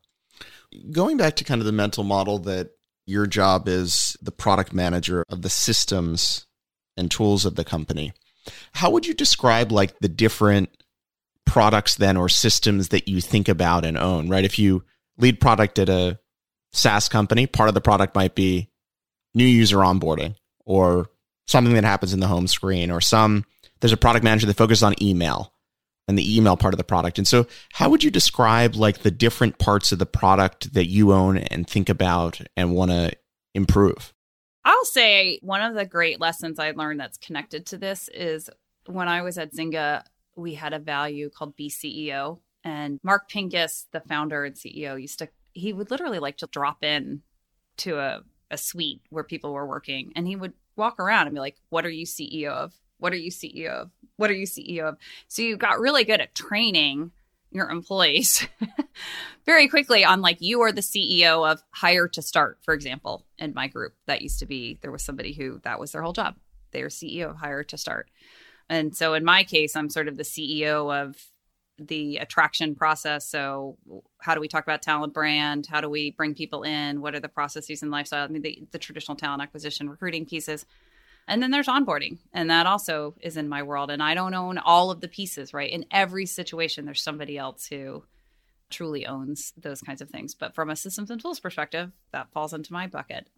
[0.90, 2.70] Going back to kind of the mental model that
[3.06, 6.46] your job is the product manager of the systems
[6.96, 8.12] and tools of the company.
[8.72, 10.70] How would you describe like the different
[11.46, 14.44] products then or systems that you think about and own, right?
[14.44, 14.84] If you
[15.18, 16.18] lead product at a
[16.72, 18.70] SaaS company, part of the product might be
[19.34, 21.08] new user onboarding or
[21.46, 23.44] something that happens in the home screen or some
[23.82, 25.52] there's a product manager that focuses on email
[26.08, 27.18] and the email part of the product.
[27.18, 31.12] And so how would you describe like the different parts of the product that you
[31.12, 33.12] own and think about and want to
[33.54, 34.14] improve?
[34.64, 38.48] I'll say one of the great lessons I learned that's connected to this is
[38.86, 40.04] when I was at Zynga,
[40.36, 42.38] we had a value called BCEO.
[42.64, 46.84] And Mark Pincus, the founder and CEO, used to, he would literally like to drop
[46.84, 47.22] in
[47.78, 51.40] to a, a suite where people were working and he would walk around and be
[51.40, 52.72] like, What are you CEO of?
[52.98, 53.90] What are you CEO of?
[54.16, 54.96] What are you CEO of?
[55.26, 57.10] So you got really good at training
[57.52, 58.46] your employees
[59.46, 63.54] very quickly on like you are the CEO of hire to start, for example, in
[63.54, 63.94] my group.
[64.06, 66.36] That used to be there was somebody who that was their whole job.
[66.72, 68.10] They are CEO of hire to start.
[68.68, 71.16] And so in my case, I'm sort of the CEO of
[71.78, 73.28] the attraction process.
[73.28, 73.76] So,
[74.18, 75.66] how do we talk about talent brand?
[75.66, 77.00] How do we bring people in?
[77.00, 78.24] What are the processes and lifestyle?
[78.24, 80.66] I mean, the, the traditional talent acquisition, recruiting pieces.
[81.28, 83.90] And then there's onboarding, and that also is in my world.
[83.90, 85.70] And I don't own all of the pieces, right?
[85.70, 88.04] In every situation, there's somebody else who
[88.70, 90.34] truly owns those kinds of things.
[90.34, 93.28] But from a systems and tools perspective, that falls into my bucket.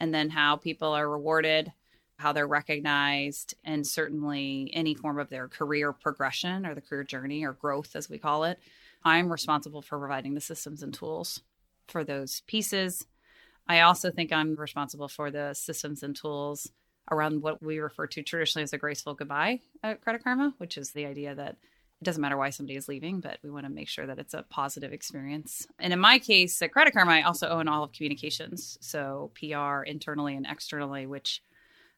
[0.00, 1.72] And then how people are rewarded
[2.16, 7.44] how they're recognized, and certainly any form of their career progression or the career journey
[7.44, 8.58] or growth, as we call it.
[9.04, 11.42] I'm responsible for providing the systems and tools
[11.88, 13.06] for those pieces.
[13.66, 16.70] I also think I'm responsible for the systems and tools
[17.10, 20.92] around what we refer to traditionally as a graceful goodbye at Credit Karma, which is
[20.92, 21.56] the idea that
[22.00, 24.34] it doesn't matter why somebody is leaving, but we want to make sure that it's
[24.34, 25.66] a positive experience.
[25.78, 28.78] And in my case, at Credit Karma, I also own all of communications.
[28.80, 31.42] So PR internally and externally, which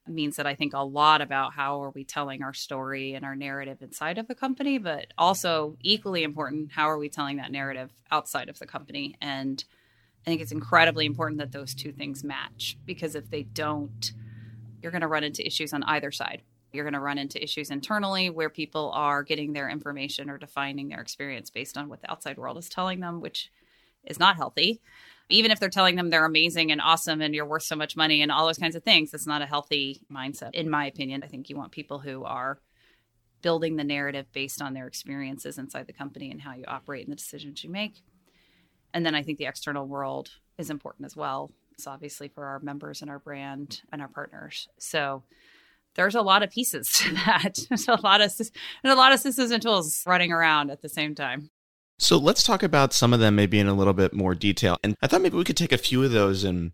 [0.08, 3.34] means that I think a lot about how are we telling our story and our
[3.34, 7.90] narrative inside of the company, but also equally important, how are we telling that narrative
[8.10, 9.16] outside of the company?
[9.20, 9.64] And
[10.26, 14.12] I think it's incredibly important that those two things match because if they don't,
[14.82, 16.42] you're going to run into issues on either side.
[16.72, 20.88] You're going to run into issues internally where people are getting their information or defining
[20.88, 23.50] their experience based on what the outside world is telling them, which
[24.04, 24.80] is not healthy
[25.28, 28.22] even if they're telling them they're amazing and awesome and you're worth so much money
[28.22, 31.22] and all those kinds of things, it's not a healthy mindset, in my opinion.
[31.24, 32.60] I think you want people who are
[33.42, 37.12] building the narrative based on their experiences inside the company and how you operate and
[37.12, 38.02] the decisions you make.
[38.94, 41.50] And then I think the external world is important as well.
[41.76, 44.68] It's obviously for our members and our brand and our partners.
[44.78, 45.22] So
[45.94, 47.58] there's a lot of pieces to that.
[47.68, 48.50] There's a lot of there's
[48.84, 51.50] a lot of systems and tools running around at the same time.
[51.98, 54.76] So let's talk about some of them maybe in a little bit more detail.
[54.82, 56.72] And I thought maybe we could take a few of those and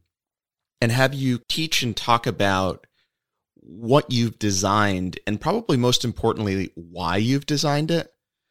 [0.80, 2.86] and have you teach and talk about
[3.54, 8.08] what you've designed and probably most importantly why you've designed it.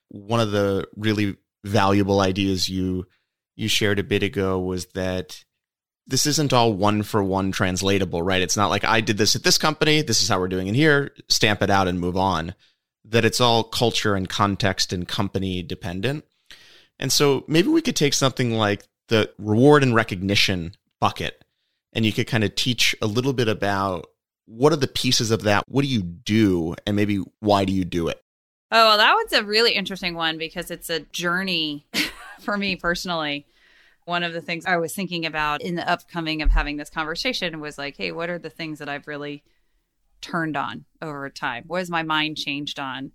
[0.08, 3.06] One of the really valuable ideas you
[3.56, 5.44] you shared a bit ago was that
[6.12, 8.42] this isn't all one for one translatable, right?
[8.42, 10.76] It's not like I did this at this company, this is how we're doing it
[10.76, 12.54] here, stamp it out and move on.
[13.06, 16.26] That it's all culture and context and company dependent.
[17.00, 21.44] And so maybe we could take something like the reward and recognition bucket
[21.94, 24.08] and you could kind of teach a little bit about
[24.46, 25.64] what are the pieces of that?
[25.68, 26.76] What do you do?
[26.86, 28.22] And maybe why do you do it?
[28.72, 31.86] Oh, well, that one's a really interesting one because it's a journey
[32.40, 33.46] for me personally.
[34.12, 37.62] One of the things I was thinking about in the upcoming of having this conversation
[37.62, 39.42] was like, hey, what are the things that I've really
[40.20, 41.64] turned on over time?
[41.68, 43.14] What has my mind changed on?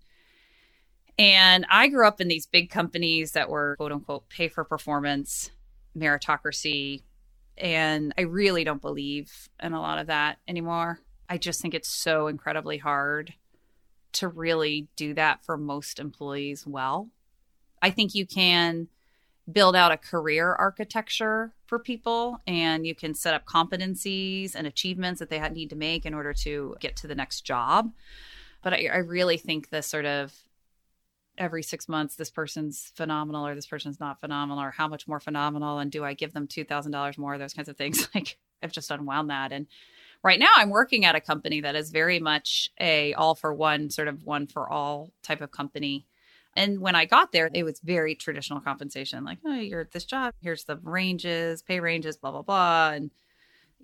[1.19, 5.51] And I grew up in these big companies that were quote unquote pay for performance,
[5.95, 7.03] meritocracy.
[7.59, 11.01] And I really don't believe in a lot of that anymore.
[11.29, 13.35] I just think it's so incredibly hard
[14.13, 17.11] to really do that for most employees well.
[17.83, 18.89] I think you can
[19.51, 25.21] build out a career architecture for people and you can set up competencies and achievements
[25.21, 27.93] that they need to make in order to get to the next job.
[28.63, 30.35] But I, I really think the sort of
[31.39, 35.21] every six months this person's phenomenal or this person's not phenomenal or how much more
[35.21, 38.09] phenomenal and do I give them $2,000 more, those kinds of things.
[38.15, 39.53] Like I've just unwound that.
[39.53, 39.67] And
[40.23, 43.91] right now I'm working at a company that is very much a all for one
[43.91, 46.07] sort of one for all type of company.
[46.57, 49.25] And when I got there, it was very traditional compensation.
[49.25, 50.33] Like, oh, you're at this job.
[50.41, 52.93] Here's the ranges, pay ranges, blah, blah, blah.
[52.95, 53.11] And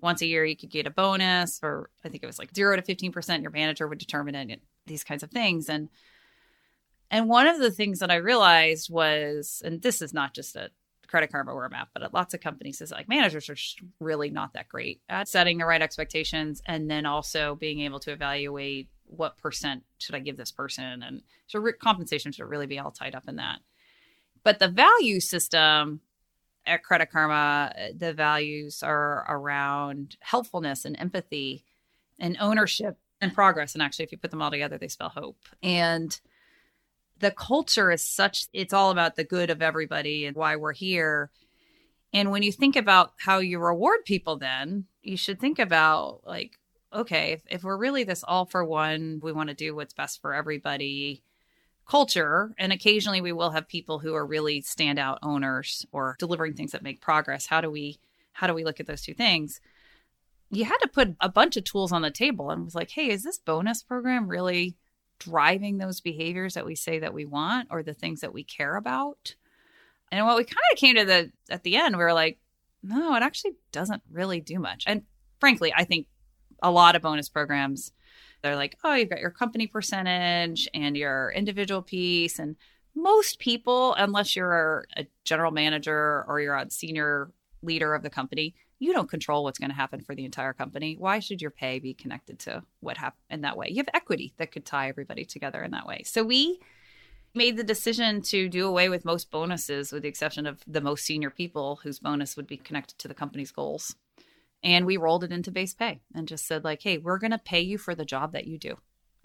[0.01, 2.75] once a year, you could get a bonus or I think it was like zero
[2.75, 3.41] to 15%.
[3.43, 5.69] Your manager would determine it, these kinds of things.
[5.69, 5.89] And
[7.11, 10.71] and one of the things that I realized was, and this is not just a
[11.07, 13.55] Credit Karma where I'm but at lots of companies, is like managers are
[13.99, 18.11] really not that great at setting the right expectations and then also being able to
[18.11, 21.03] evaluate what percent should I give this person.
[21.03, 23.59] And so re- compensation should really be all tied up in that.
[24.43, 26.01] But the value system
[26.65, 31.63] at Credit Karma, uh, the values are around helpfulness and empathy
[32.19, 33.73] and ownership and progress.
[33.73, 35.37] And actually, if you put them all together, they spell hope.
[35.61, 36.19] And
[37.19, 41.31] the culture is such it's all about the good of everybody and why we're here
[42.11, 46.59] and when you think about how you reward people then you should think about like
[46.93, 50.33] okay if, we're really this all for one we want to do what's best for
[50.33, 51.23] everybody
[51.87, 56.71] culture and occasionally we will have people who are really standout owners or delivering things
[56.71, 57.99] that make progress how do we
[58.33, 59.59] how do we look at those two things
[60.49, 63.09] you had to put a bunch of tools on the table and was like hey
[63.09, 64.75] is this bonus program really
[65.23, 68.75] driving those behaviors that we say that we want or the things that we care
[68.75, 69.35] about.
[70.11, 72.39] And what we kind of came to the at the end, we were like,
[72.83, 74.83] no, it actually doesn't really do much.
[74.85, 75.03] And
[75.39, 76.07] frankly, I think
[76.63, 77.91] a lot of bonus programs,
[78.41, 82.39] they're like, oh, you've got your company percentage and your individual piece.
[82.39, 82.55] And
[82.95, 88.55] most people, unless you're a general manager or you're a senior leader of the company,
[88.79, 90.97] you don't control what's going to happen for the entire company.
[90.99, 93.67] Why should your pay be connected to what happened in that way?
[93.69, 96.03] You have equity that could tie everybody together in that way.
[96.03, 96.59] So we
[97.33, 101.05] made the decision to do away with most bonuses with the exception of the most
[101.05, 103.95] senior people whose bonus would be connected to the company's goals.
[104.63, 107.37] And we rolled it into base pay and just said like, "Hey, we're going to
[107.37, 108.77] pay you for the job that you do."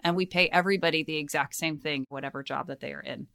[0.03, 3.27] And we pay everybody the exact same thing whatever job that they are in.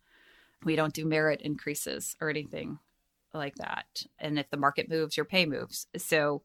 [0.65, 2.79] We don't do merit increases or anything
[3.35, 4.05] like that.
[4.19, 5.87] And if the market moves, your pay moves.
[5.97, 6.43] So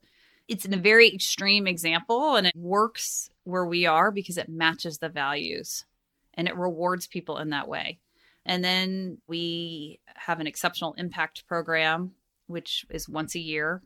[0.47, 4.97] it's in a very extreme example and it works where we are because it matches
[4.97, 5.86] the values
[6.34, 7.99] and it rewards people in that way.
[8.45, 12.14] And then we have an exceptional impact program,
[12.47, 13.84] which is once a year.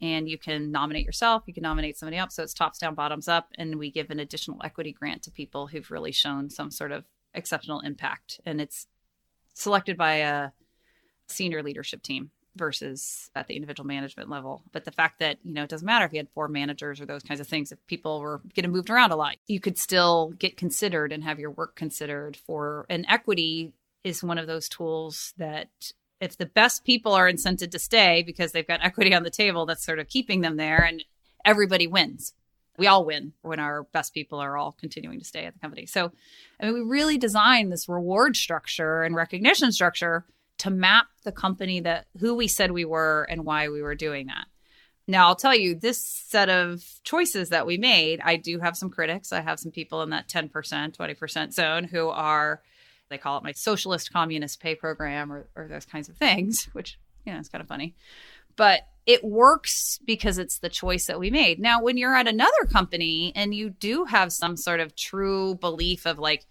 [0.00, 2.34] And you can nominate yourself, you can nominate somebody else.
[2.34, 3.48] So it's tops down, bottoms up.
[3.56, 7.04] And we give an additional equity grant to people who've really shown some sort of
[7.34, 8.40] exceptional impact.
[8.46, 8.86] And it's
[9.54, 10.50] selected by a
[11.26, 14.62] senior leadership team versus at the individual management level.
[14.72, 17.06] But the fact that, you know, it doesn't matter if you had four managers or
[17.06, 20.32] those kinds of things, if people were getting moved around a lot, you could still
[20.38, 23.72] get considered and have your work considered for an equity
[24.04, 25.68] is one of those tools that
[26.20, 29.66] if the best people are incented to stay because they've got equity on the table,
[29.66, 31.04] that's sort of keeping them there and
[31.44, 32.34] everybody wins.
[32.76, 35.86] We all win when our best people are all continuing to stay at the company.
[35.86, 36.12] So,
[36.60, 40.24] I mean, we really designed this reward structure and recognition structure
[40.58, 44.26] to map the company that who we said we were and why we were doing
[44.26, 44.46] that.
[45.10, 48.90] Now, I'll tell you, this set of choices that we made, I do have some
[48.90, 49.32] critics.
[49.32, 52.60] I have some people in that 10%, 20% zone who are,
[53.08, 56.98] they call it my socialist communist pay program or, or those kinds of things, which,
[57.24, 57.94] you know, it's kind of funny.
[58.56, 61.58] But it works because it's the choice that we made.
[61.58, 66.06] Now, when you're at another company and you do have some sort of true belief
[66.06, 66.44] of like,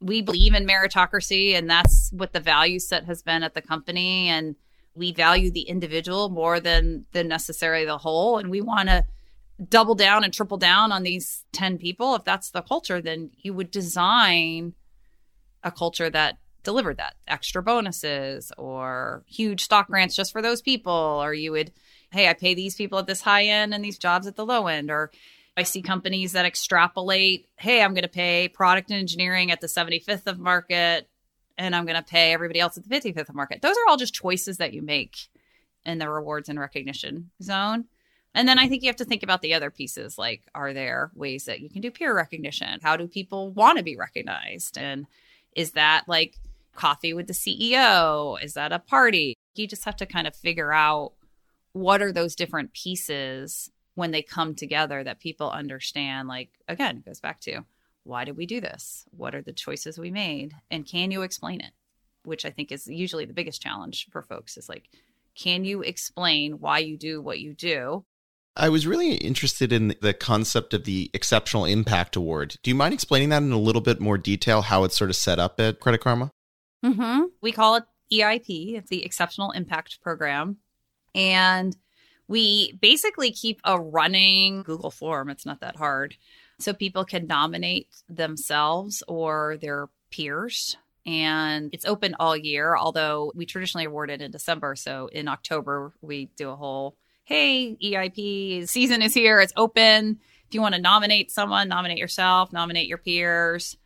[0.00, 4.28] we believe in meritocracy and that's what the value set has been at the company
[4.28, 4.56] and
[4.94, 9.04] we value the individual more than than necessarily the whole and we want to
[9.68, 13.54] double down and triple down on these 10 people if that's the culture then you
[13.54, 14.74] would design
[15.64, 20.92] a culture that delivered that extra bonuses or huge stock grants just for those people
[20.92, 21.72] or you would
[22.12, 24.68] hey i pay these people at this high end and these jobs at the low
[24.68, 25.10] end or
[25.56, 29.66] I see companies that extrapolate, hey, I'm going to pay product and engineering at the
[29.66, 31.08] 75th of market
[31.58, 33.60] and I'm going to pay everybody else at the 55th of market.
[33.60, 35.16] Those are all just choices that you make
[35.84, 37.84] in the rewards and recognition zone.
[38.34, 41.10] And then I think you have to think about the other pieces like, are there
[41.14, 42.80] ways that you can do peer recognition?
[42.82, 44.78] How do people want to be recognized?
[44.78, 45.06] And
[45.54, 46.36] is that like
[46.74, 48.42] coffee with the CEO?
[48.42, 49.34] Is that a party?
[49.54, 51.12] You just have to kind of figure out
[51.72, 57.04] what are those different pieces when they come together that people understand like again it
[57.04, 57.60] goes back to
[58.04, 61.60] why did we do this what are the choices we made and can you explain
[61.60, 61.72] it
[62.24, 64.88] which I think is usually the biggest challenge for folks is like,
[65.34, 68.04] can you explain why you do what you do?
[68.54, 72.56] I was really interested in the concept of the Exceptional Impact Award.
[72.62, 75.16] Do you mind explaining that in a little bit more detail, how it's sort of
[75.16, 76.30] set up at Credit Karma?
[76.84, 77.24] Mm-hmm.
[77.40, 80.58] We call it EIP, it's the Exceptional Impact Program.
[81.14, 81.74] And
[82.28, 85.30] we basically keep a running Google form.
[85.30, 86.16] It's not that hard.
[86.58, 90.76] So people can nominate themselves or their peers.
[91.06, 94.76] And it's open all year, although we traditionally award it in December.
[94.76, 96.96] So in October, we do a whole
[97.32, 100.18] hey, EIP season is here, it's open.
[100.46, 103.78] If you want to nominate someone, nominate yourself, nominate your peers.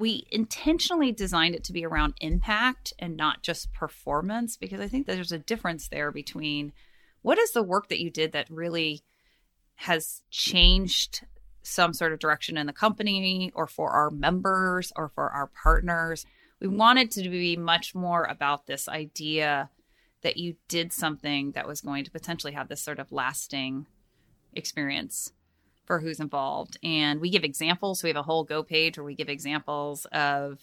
[0.00, 5.06] We intentionally designed it to be around impact and not just performance because I think
[5.06, 6.72] there's a difference there between
[7.22, 9.04] what is the work that you did that really
[9.76, 11.24] has changed
[11.62, 16.26] some sort of direction in the company or for our members or for our partners.
[16.58, 19.70] We wanted to be much more about this idea
[20.28, 23.86] that you did something that was going to potentially have this sort of lasting
[24.52, 25.32] experience
[25.86, 26.76] for who's involved.
[26.82, 28.02] And we give examples.
[28.02, 30.58] we have a whole Go page where we give examples of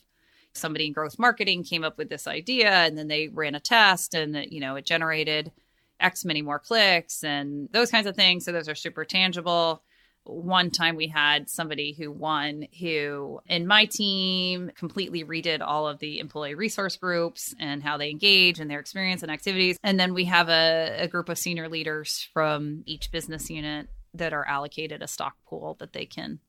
[0.53, 4.13] somebody in growth marketing came up with this idea and then they ran a test
[4.13, 5.51] and you know it generated
[5.99, 8.45] X many more clicks and those kinds of things.
[8.45, 9.81] So those are super tangible
[10.25, 15.99] one time we had somebody who won who in my team completely redid all of
[15.99, 19.77] the employee resource groups and how they engage and their experience and activities.
[19.83, 24.33] And then we have a, a, group of senior leaders from each business unit that
[24.33, 26.39] are allocated a stock pool that they can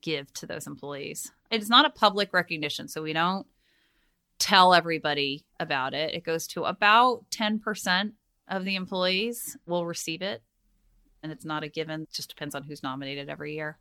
[0.00, 1.32] give to those employees.
[1.50, 3.46] It's not a public recognition so we don't
[4.38, 6.14] tell everybody about it.
[6.14, 8.12] It goes to about 10%
[8.48, 10.42] of the employees will receive it
[11.24, 12.02] and it's not a given.
[12.02, 13.78] It just depends on who's nominated every year.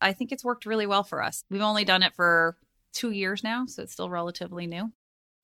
[0.00, 1.44] I think it's worked really well for us.
[1.50, 2.56] We've only done it for
[2.92, 4.90] two years now, so it's still relatively new.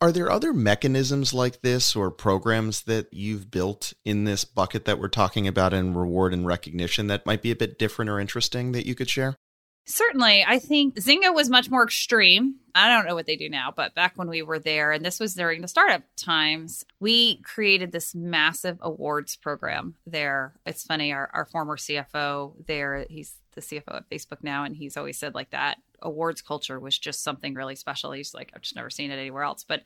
[0.01, 4.99] Are there other mechanisms like this or programs that you've built in this bucket that
[4.99, 8.73] we're talking about in reward and recognition that might be a bit different or interesting
[8.73, 9.37] that you could share?
[9.85, 10.45] Certainly.
[10.49, 12.57] I think Zynga was much more extreme.
[12.75, 15.21] I don't know what they do now, but back when we were there, and this
[15.21, 20.55] was during the startup times, we created this massive awards program there.
[20.65, 24.97] It's funny, our, our former CFO there, he's the CFO at Facebook now, and he's
[24.97, 28.13] always said like that awards culture was just something really special.
[28.13, 29.65] He's like, I've just never seen it anywhere else.
[29.65, 29.83] But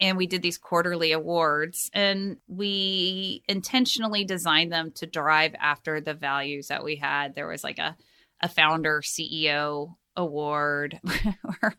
[0.00, 6.14] and we did these quarterly awards and we intentionally designed them to drive after the
[6.14, 7.96] values that we had there was like a
[8.42, 11.00] a founder CEO award
[11.60, 11.74] where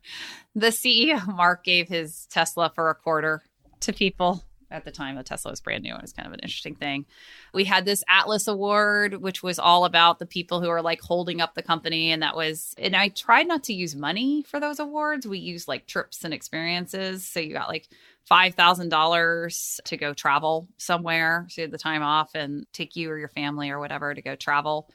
[0.56, 3.42] the CEO Mark gave his Tesla for a quarter
[3.82, 5.16] to people at the time.
[5.16, 7.06] the Tesla was brand new and was kind of an interesting thing.
[7.54, 11.42] We had this Atlas Award, which was all about the people who are like holding
[11.42, 12.12] up the company.
[12.12, 15.28] And that was, and I tried not to use money for those awards.
[15.28, 17.26] We used like trips and experiences.
[17.26, 17.90] So you got like
[18.30, 21.48] $5,000 to go travel somewhere.
[21.50, 24.22] So you had the time off and take you or your family or whatever to
[24.22, 24.90] go travel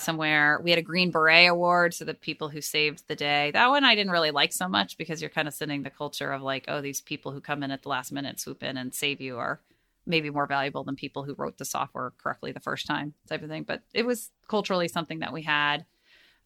[0.00, 0.60] somewhere.
[0.62, 3.50] We had a Green Beret Award, so the people who saved the day.
[3.52, 6.32] That one I didn't really like so much because you're kind of sending the culture
[6.32, 8.94] of like, oh, these people who come in at the last minute, swoop in and
[8.94, 9.60] save you are
[10.06, 13.48] maybe more valuable than people who wrote the software correctly the first time, type of
[13.48, 13.62] thing.
[13.62, 15.84] But it was culturally something that we had.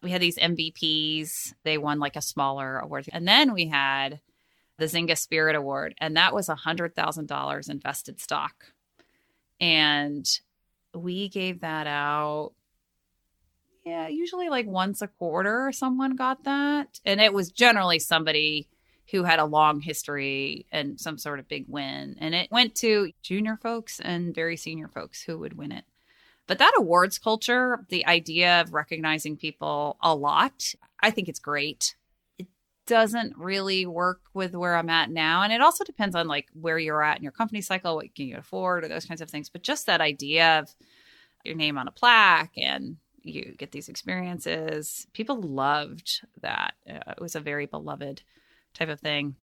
[0.02, 1.54] We had these MVPs.
[1.62, 3.08] They won like a smaller award.
[3.12, 4.20] And then we had
[4.76, 8.66] the Zynga Spirit Award, and that was a $100,000 invested stock.
[9.60, 10.26] And
[10.92, 12.52] we gave that out
[13.84, 17.00] yeah, usually like once a quarter someone got that.
[17.04, 18.68] And it was generally somebody
[19.10, 22.16] who had a long history and some sort of big win.
[22.18, 25.84] And it went to junior folks and very senior folks who would win it.
[26.46, 31.94] But that awards culture, the idea of recognizing people a lot, I think it's great.
[32.38, 32.46] It
[32.86, 35.42] doesn't really work with where I'm at now.
[35.42, 38.26] And it also depends on like where you're at in your company cycle, what can
[38.26, 39.50] you afford, or those kinds of things.
[39.50, 40.74] But just that idea of
[41.44, 45.06] your name on a plaque and you get these experiences.
[45.12, 46.74] People loved that.
[46.88, 48.22] Uh, it was a very beloved
[48.74, 49.36] type of thing.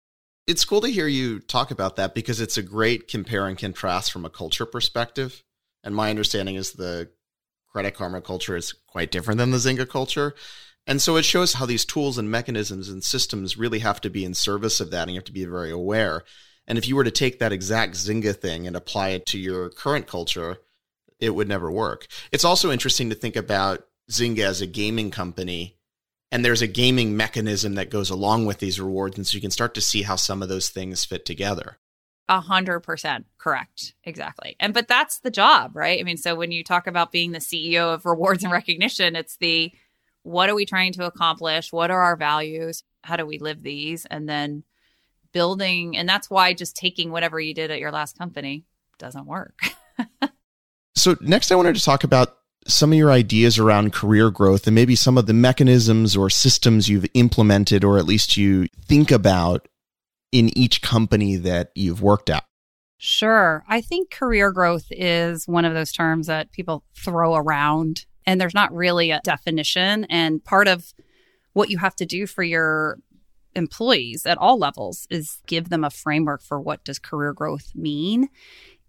[0.46, 4.12] It's cool to hear you talk about that because it's a great compare and contrast
[4.12, 5.42] from a culture perspective.
[5.84, 7.10] And my understanding is the
[7.70, 10.34] Credit Karma culture is quite different than the Zynga culture.
[10.86, 14.24] And so it shows how these tools and mechanisms and systems really have to be
[14.24, 16.24] in service of that and you have to be very aware.
[16.66, 19.70] And if you were to take that exact Zynga thing and apply it to your
[19.70, 20.58] current culture,
[21.22, 22.06] it would never work.
[22.32, 25.78] It's also interesting to think about Zynga as a gaming company
[26.32, 29.50] and there's a gaming mechanism that goes along with these rewards and so you can
[29.50, 31.78] start to see how some of those things fit together.
[32.28, 33.26] A hundred percent.
[33.38, 33.94] Correct.
[34.04, 34.56] Exactly.
[34.58, 36.00] And but that's the job right?
[36.00, 39.36] I mean so when you talk about being the ceo of rewards and recognition it's
[39.36, 39.72] the
[40.24, 41.72] what are we trying to accomplish?
[41.72, 42.82] What are our values?
[43.04, 44.06] How do we live these?
[44.06, 44.64] And then
[45.32, 48.64] building, and that's why just taking whatever you did at your last company
[48.98, 49.58] doesn't work.
[50.94, 52.36] so, next, I wanted to talk about
[52.66, 56.88] some of your ideas around career growth and maybe some of the mechanisms or systems
[56.88, 59.66] you've implemented or at least you think about
[60.30, 62.44] in each company that you've worked at.
[62.98, 63.64] Sure.
[63.68, 68.54] I think career growth is one of those terms that people throw around, and there's
[68.54, 70.04] not really a definition.
[70.04, 70.94] And part of
[71.52, 72.98] what you have to do for your
[73.56, 78.28] employees at all levels is give them a framework for what does career growth mean.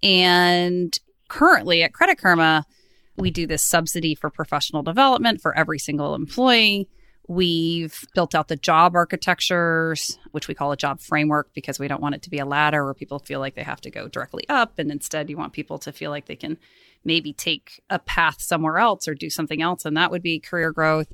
[0.03, 0.97] And
[1.33, 2.63] currently at Credit Karma,
[3.17, 6.87] we do this subsidy for professional development for every single employee.
[7.27, 12.01] We've built out the job architectures, which we call a job framework because we don't
[12.01, 14.47] want it to be a ladder where people feel like they have to go directly
[14.47, 14.77] up.
[14.77, 16.57] And instead, you want people to feel like they can
[17.03, 19.85] maybe take a path somewhere else or do something else.
[19.85, 21.11] And that would be career growth.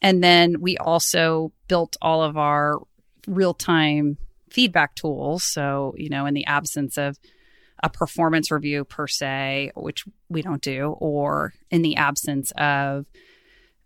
[0.00, 2.78] And then we also built all of our
[3.26, 4.16] real time
[4.48, 5.44] feedback tools.
[5.44, 7.18] So, you know, in the absence of
[7.82, 13.06] a performance review per se, which we don't do, or in the absence of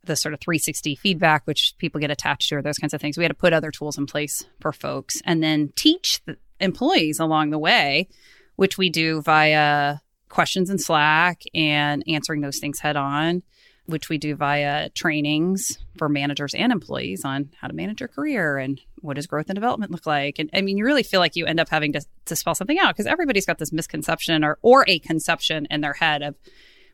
[0.04, 3.16] the sort of 360 feedback, which people get attached to, or those kinds of things.
[3.16, 7.18] We had to put other tools in place for folks and then teach the employees
[7.20, 8.08] along the way,
[8.56, 13.42] which we do via questions in Slack and answering those things head on,
[13.86, 18.56] which we do via trainings for managers and employees on how to manage your career
[18.56, 20.38] and what does growth and development look like.
[20.38, 22.78] And I mean, you really feel like you end up having to, to spell something
[22.78, 26.34] out because everybody's got this misconception or, or a conception in their head of,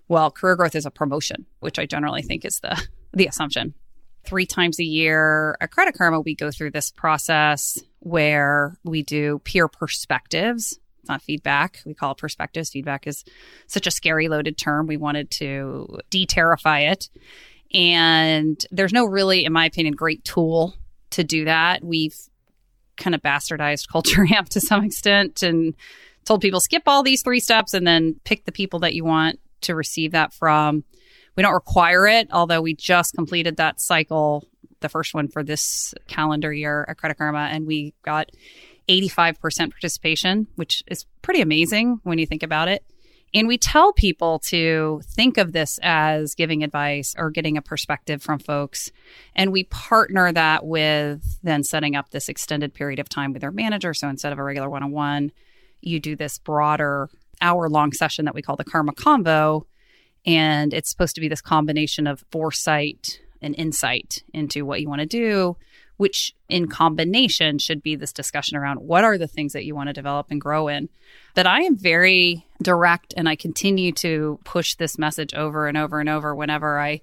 [0.08, 2.80] well, career growth is a promotion, which I generally think is the
[3.12, 3.74] the assumption.
[4.24, 9.38] Three times a year at Credit Karma, we go through this process where we do
[9.44, 10.79] peer perspectives.
[11.10, 11.80] Not feedback.
[11.84, 12.70] We call it perspectives.
[12.70, 13.24] Feedback is
[13.66, 14.86] such a scary loaded term.
[14.86, 17.10] We wanted to de terrify it.
[17.74, 20.74] And there's no really, in my opinion, great tool
[21.10, 21.82] to do that.
[21.82, 22.16] We've
[22.96, 25.74] kind of bastardized Culture Amp to some extent and
[26.24, 29.40] told people skip all these three steps and then pick the people that you want
[29.62, 30.84] to receive that from.
[31.36, 34.44] We don't require it, although we just completed that cycle,
[34.80, 38.30] the first one for this calendar year at Credit Karma, and we got
[38.90, 42.84] 85% participation, which is pretty amazing when you think about it.
[43.32, 48.20] And we tell people to think of this as giving advice or getting a perspective
[48.22, 48.90] from folks.
[49.36, 53.52] And we partner that with then setting up this extended period of time with their
[53.52, 53.94] manager.
[53.94, 55.30] So instead of a regular one on one,
[55.80, 57.08] you do this broader
[57.40, 59.64] hour long session that we call the Karma Convo,
[60.26, 65.00] and it's supposed to be this combination of foresight and insight into what you want
[65.00, 65.56] to do,
[66.00, 69.86] which in combination should be this discussion around what are the things that you want
[69.86, 70.88] to develop and grow in.
[71.34, 76.00] That I am very direct and I continue to push this message over and over
[76.00, 77.02] and over whenever I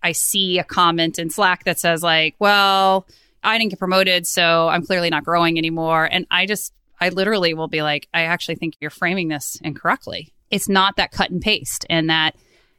[0.00, 3.08] I see a comment in Slack that says like, well,
[3.42, 6.08] I didn't get promoted, so I'm clearly not growing anymore.
[6.08, 10.32] And I just I literally will be like, I actually think you're framing this incorrectly.
[10.52, 12.36] It's not that cut and paste and that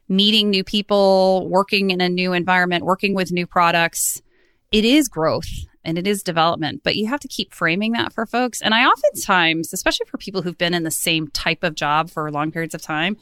[0.08, 4.22] meeting new people, working in a new environment, working with new products.
[4.70, 5.48] It is growth
[5.84, 8.60] and it is development, but you have to keep framing that for folks.
[8.60, 12.30] And I oftentimes, especially for people who've been in the same type of job for
[12.30, 13.16] long periods of time,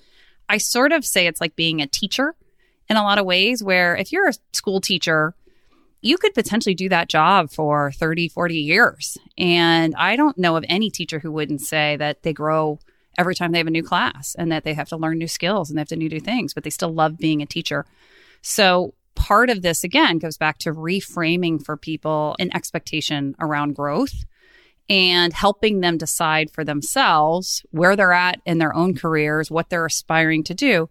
[0.49, 2.35] I sort of say it's like being a teacher
[2.89, 5.35] in a lot of ways, where if you're a school teacher,
[6.03, 9.19] you could potentially do that job for 30, 40 years.
[9.37, 12.79] And I don't know of any teacher who wouldn't say that they grow
[13.19, 15.69] every time they have a new class and that they have to learn new skills
[15.69, 17.87] and they have to do new things, but they still love being a teacher.
[18.43, 18.95] So
[19.27, 24.25] part of this again goes back to reframing for people an expectation around growth
[24.89, 29.85] and helping them decide for themselves where they're at in their own careers, what they're
[29.85, 30.89] aspiring to do.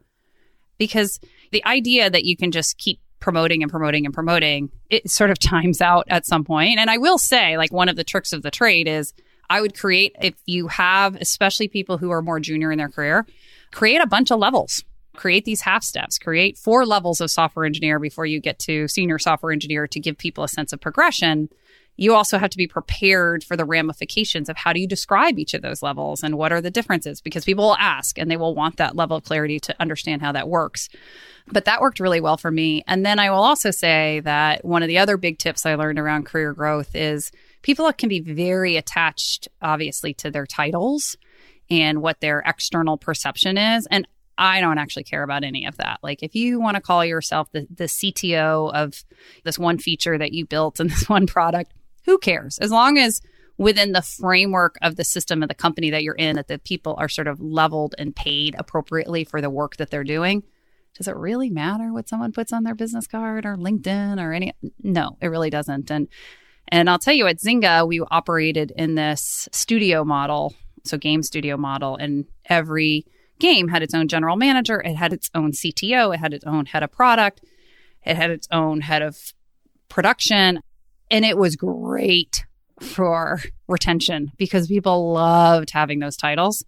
[0.78, 1.22] Because
[1.54, 5.40] the idea that you can just keep promoting and promoting and promoting, it sort of
[5.40, 6.78] times out at some point.
[6.78, 9.14] And I will say, like, one of the tricks of the trade is
[9.50, 13.26] I would create, if you have, especially people who are more junior in their career,
[13.72, 14.84] create a bunch of levels.
[15.16, 19.20] Create these half steps, create four levels of software engineer before you get to senior
[19.20, 21.50] software engineer to give people a sense of progression.
[21.98, 25.54] You also have to be prepared for the ramifications of how do you describe each
[25.54, 28.54] of those levels and what are the differences because people will ask and they will
[28.54, 30.90] want that level of clarity to understand how that works.
[31.48, 32.84] But that worked really well for me.
[32.88, 36.00] And then I will also say that one of the other big tips I learned
[36.00, 41.16] around career growth is people can be very attached, obviously, to their titles
[41.70, 43.88] and what their external perception is.
[43.90, 44.08] And
[44.38, 46.00] I don't actually care about any of that.
[46.04, 49.04] Like, if you want to call yourself the, the CTO of
[49.44, 51.74] this one feature that you built in this one product,
[52.06, 52.58] who cares?
[52.60, 53.22] As long as
[53.58, 56.96] within the framework of the system of the company that you're in, that the people
[56.98, 60.44] are sort of leveled and paid appropriately for the work that they're doing.
[60.98, 64.54] Does it really matter what someone puts on their business card or LinkedIn or any?
[64.82, 65.90] No, it really doesn't.
[65.92, 66.08] And
[66.70, 71.58] And I'll tell you at Zynga, we operated in this studio model, so game studio
[71.58, 73.06] model, and every
[73.40, 76.66] game had its own general manager, it had its own CTO, it had its own
[76.66, 77.42] head of product,
[78.06, 79.34] it had its own head of
[79.90, 80.60] production.
[81.12, 82.46] And it was great
[82.80, 86.66] for retention because people loved having those titles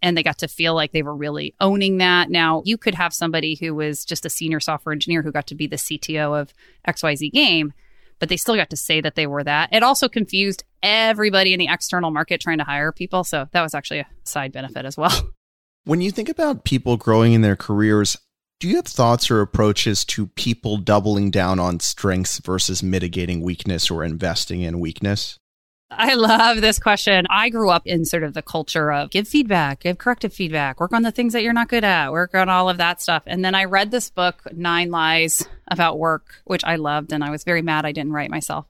[0.00, 2.30] and they got to feel like they were really owning that.
[2.30, 5.54] Now, you could have somebody who was just a senior software engineer who got to
[5.54, 6.54] be the CTO of
[6.88, 7.72] XYZ game,
[8.18, 9.68] but they still got to say that they were that.
[9.72, 13.22] It also confused everybody in the external market trying to hire people.
[13.22, 15.32] So that was actually a side benefit as well.
[15.84, 18.16] When you think about people growing in their careers,
[18.60, 23.90] do you have thoughts or approaches to people doubling down on strengths versus mitigating weakness
[23.90, 25.40] or investing in weakness?
[25.90, 27.26] I love this question.
[27.28, 30.92] I grew up in sort of the culture of give feedback, give corrective feedback, work
[30.92, 33.24] on the things that you're not good at, work on all of that stuff.
[33.26, 37.12] And then I read this book, Nine Lies About Work, which I loved.
[37.12, 38.66] And I was very mad I didn't write myself,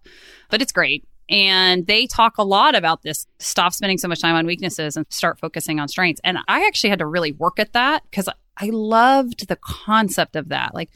[0.48, 1.04] but it's great.
[1.32, 5.06] And they talk a lot about this stop spending so much time on weaknesses and
[5.08, 6.20] start focusing on strengths.
[6.22, 8.28] And I actually had to really work at that because
[8.58, 10.74] I loved the concept of that.
[10.74, 10.90] Like,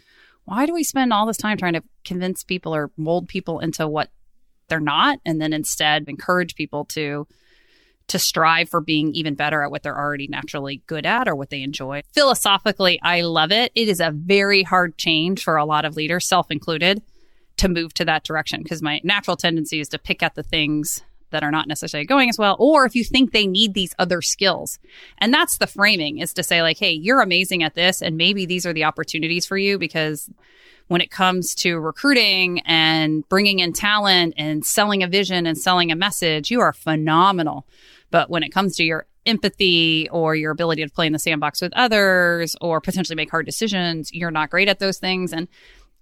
[0.45, 3.89] why do we spend all this time trying to convince people or mold people into
[3.89, 4.11] what
[4.69, 7.27] they're not and then instead encourage people to
[8.09, 11.51] to strive for being even better at what they're already naturally good at or what
[11.51, 12.03] they enjoy.
[12.15, 13.73] Philosophically, I love it.
[13.75, 17.03] It is a very hard change for a lot of leaders, self included,
[17.57, 21.03] to move to that direction because my natural tendency is to pick at the things
[21.31, 24.23] that are not necessarily going as well or if you think they need these other
[24.23, 24.79] skills.
[25.19, 28.47] And that's the framing is to say like hey you're amazing at this and maybe
[28.47, 30.31] these are the opportunities for you because
[30.89, 35.91] when it comes to recruiting and bringing in talent and selling a vision and selling
[35.91, 37.67] a message you are phenomenal.
[38.11, 41.61] But when it comes to your empathy or your ability to play in the sandbox
[41.61, 45.33] with others or potentially make hard decisions you're not great at those things.
[45.33, 45.49] And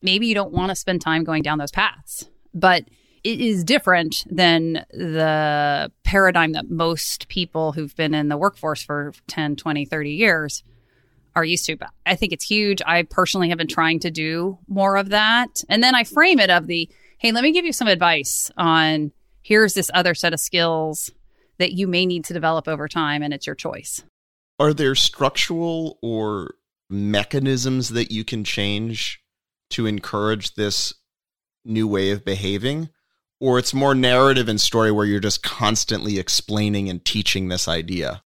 [0.05, 2.85] maybe you don't want to spend time going down those paths but
[3.25, 9.13] it is different than the paradigm that most people who've been in the workforce for
[9.29, 10.63] 10, 20, 30 years
[11.35, 11.77] are used to.
[11.77, 12.83] But I think it's huge.
[12.87, 15.63] I personally have been trying to do more of that.
[15.69, 16.89] And then I frame it of the,
[17.19, 19.11] hey, let me give you some advice on
[19.43, 21.11] here's this other set of skills
[21.59, 24.05] that you may need to develop over time, and it's your choice.
[24.59, 26.55] Are there structural or
[26.91, 29.24] mechanisms that you can change
[29.71, 30.95] to encourage this
[31.65, 32.91] new way of behaving?
[33.45, 38.23] or it's more narrative and story where you're just constantly explaining and teaching this idea?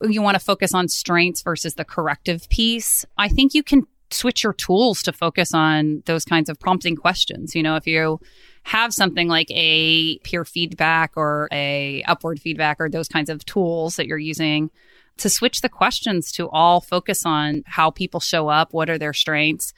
[0.00, 3.04] You want to focus on strengths versus the corrective piece.
[3.18, 7.54] I think you can switch your tools to focus on those kinds of prompting questions.
[7.54, 8.18] You know, if you
[8.62, 13.96] have something like a peer feedback or a upward feedback or those kinds of tools
[13.96, 14.70] that you're using
[15.18, 19.12] to switch the questions to all focus on how people show up, what are their
[19.12, 19.72] strengths.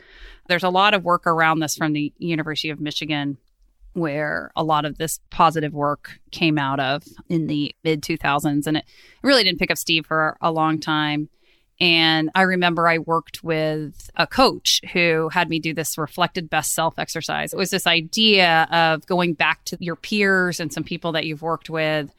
[0.49, 3.39] There's a lot of work around this from the University of Michigan
[3.95, 8.67] where a lot of this positive work came out of in the mid 2000s.
[8.67, 8.85] And it
[9.23, 11.29] really didn't pick up Steve for a long time.
[11.81, 16.73] And I remember I worked with a coach who had me do this reflected best
[16.73, 17.53] self exercise.
[17.53, 21.43] It was this idea of going back to your peers and some people that you've
[21.43, 22.15] worked with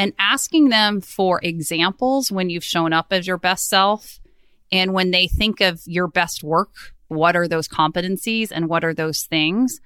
[0.00, 4.18] and asking them for examples when you've shown up as your best self.
[4.72, 6.70] And when they think of your best work,
[7.08, 9.78] what are those competencies and what are those things?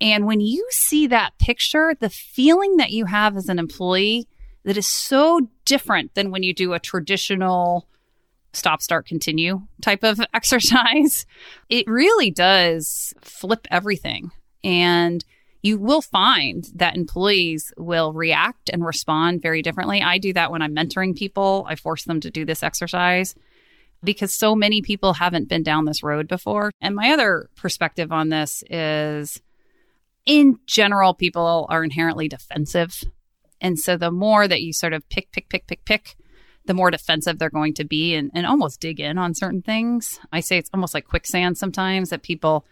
[0.00, 4.28] And when you see that picture, the feeling that you have as an employee
[4.62, 7.88] that is so different than when you do a traditional
[8.52, 11.26] stop, start, continue type of exercise,
[11.68, 14.30] it really does flip everything.
[14.62, 15.24] And
[15.62, 20.02] you will find that employees will react and respond very differently.
[20.02, 21.64] I do that when I'm mentoring people.
[21.68, 23.34] I force them to do this exercise
[24.02, 26.72] because so many people haven't been down this road before.
[26.80, 29.40] And my other perspective on this is
[30.26, 33.02] in general, people are inherently defensive.
[33.60, 36.16] And so the more that you sort of pick, pick, pick, pick, pick,
[36.64, 40.18] the more defensive they're going to be and, and almost dig in on certain things.
[40.32, 42.64] I say it's almost like quicksand sometimes that people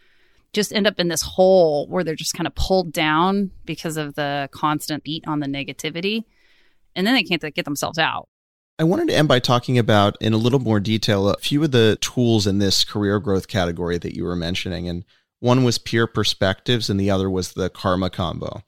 [0.52, 4.14] just end up in this hole where they're just kind of pulled down because of
[4.14, 6.24] the constant beat on the negativity.
[6.96, 8.28] And then they can't get themselves out.
[8.78, 11.70] I wanted to end by talking about, in a little more detail, a few of
[11.70, 14.88] the tools in this career growth category that you were mentioning.
[14.88, 15.04] And
[15.38, 18.62] one was peer perspectives, and the other was the karma convo.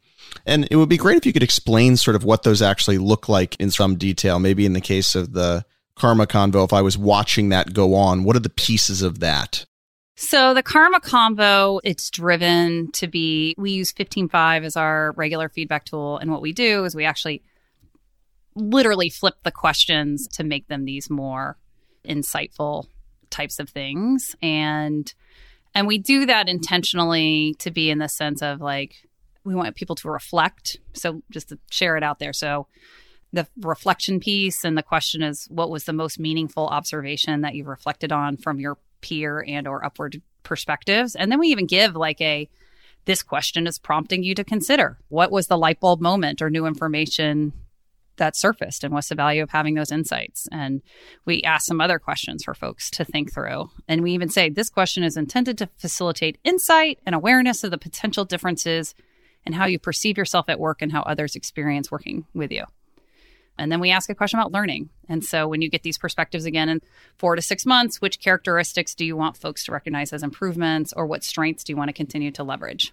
[0.46, 3.28] And it would be great if you could explain sort of what those actually look
[3.28, 4.38] like in some detail.
[4.38, 5.64] Maybe in the case of the
[5.96, 9.66] karma convo, if I was watching that go on, what are the pieces of that?
[10.14, 15.84] So the karma convo, it's driven to be, we use 15Five as our regular feedback
[15.84, 16.18] tool.
[16.18, 17.42] And what we do is we actually
[18.54, 21.56] literally flip the questions to make them these more
[22.06, 22.86] insightful
[23.30, 24.36] types of things.
[24.42, 25.12] And
[25.74, 28.94] and we do that intentionally to be in the sense of like,
[29.44, 30.76] We want people to reflect.
[30.92, 32.34] So just to share it out there.
[32.34, 32.66] So
[33.32, 37.66] the reflection piece and the question is what was the most meaningful observation that you've
[37.66, 41.14] reflected on from your peer and or upward perspectives.
[41.14, 42.48] And then we even give like a
[43.04, 46.66] this question is prompting you to consider what was the light bulb moment or new
[46.66, 47.52] information
[48.16, 50.46] that surfaced and what's the value of having those insights?
[50.52, 50.82] And
[51.24, 53.70] we ask some other questions for folks to think through.
[53.88, 57.78] And we even say this question is intended to facilitate insight and awareness of the
[57.78, 58.94] potential differences
[59.44, 62.64] in how you perceive yourself at work and how others experience working with you
[63.58, 64.90] and then we ask a question about learning.
[65.08, 66.80] And so when you get these perspectives again in
[67.18, 71.06] four to six months, which characteristics do you want folks to recognize as improvements or
[71.06, 72.92] what strengths do you want to continue to leverage?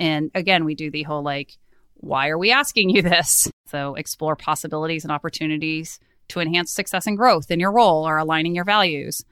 [0.00, 1.58] And again, we do the whole like,
[1.96, 3.50] why are we asking you this?
[3.66, 8.54] So explore possibilities and opportunities to enhance success and growth in your role or aligning
[8.54, 9.24] your values.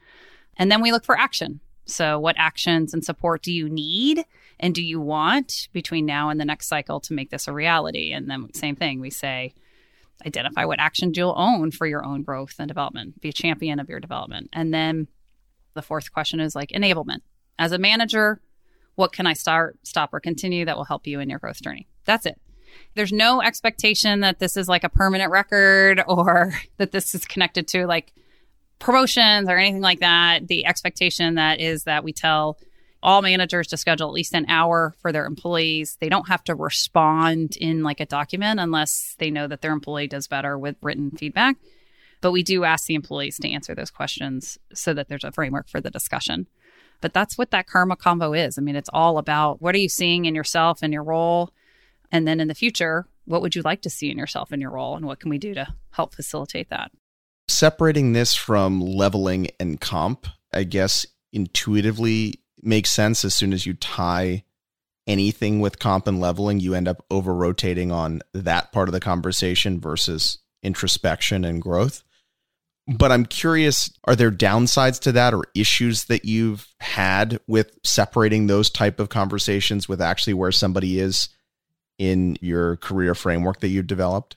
[0.56, 1.60] And then we look for action.
[1.86, 4.24] So, what actions and support do you need
[4.60, 8.12] and do you want between now and the next cycle to make this a reality?
[8.12, 9.54] And then, same thing, we say,
[10.26, 13.20] identify what actions you'll own for your own growth and development.
[13.20, 14.48] Be a champion of your development.
[14.52, 15.08] And then
[15.74, 17.20] the fourth question is like enablement.
[17.58, 18.40] As a manager,
[18.94, 21.88] what can I start, stop, or continue that will help you in your growth journey?
[22.04, 22.40] That's it.
[22.94, 27.68] There's no expectation that this is like a permanent record or that this is connected
[27.68, 28.12] to like
[28.78, 30.48] promotions or anything like that.
[30.48, 32.58] The expectation that is that we tell
[33.02, 35.96] all managers to schedule at least an hour for their employees.
[36.00, 40.06] They don't have to respond in like a document unless they know that their employee
[40.06, 41.56] does better with written feedback.
[42.20, 45.68] But we do ask the employees to answer those questions so that there's a framework
[45.68, 46.46] for the discussion.
[47.00, 48.58] But that's what that karma convo is.
[48.58, 51.50] I mean, it's all about what are you seeing in yourself and your role?
[52.12, 54.72] And then in the future, what would you like to see in yourself and your
[54.72, 54.96] role?
[54.96, 56.90] And what can we do to help facilitate that?
[57.48, 63.74] Separating this from leveling and comp, I guess intuitively makes sense as soon as you
[63.74, 64.44] tie
[65.06, 69.00] anything with comp and leveling, you end up over rotating on that part of the
[69.00, 72.02] conversation versus introspection and growth.
[72.86, 78.46] But I'm curious, are there downsides to that or issues that you've had with separating
[78.46, 81.28] those type of conversations with actually where somebody is
[81.98, 84.36] in your career framework that you've developed?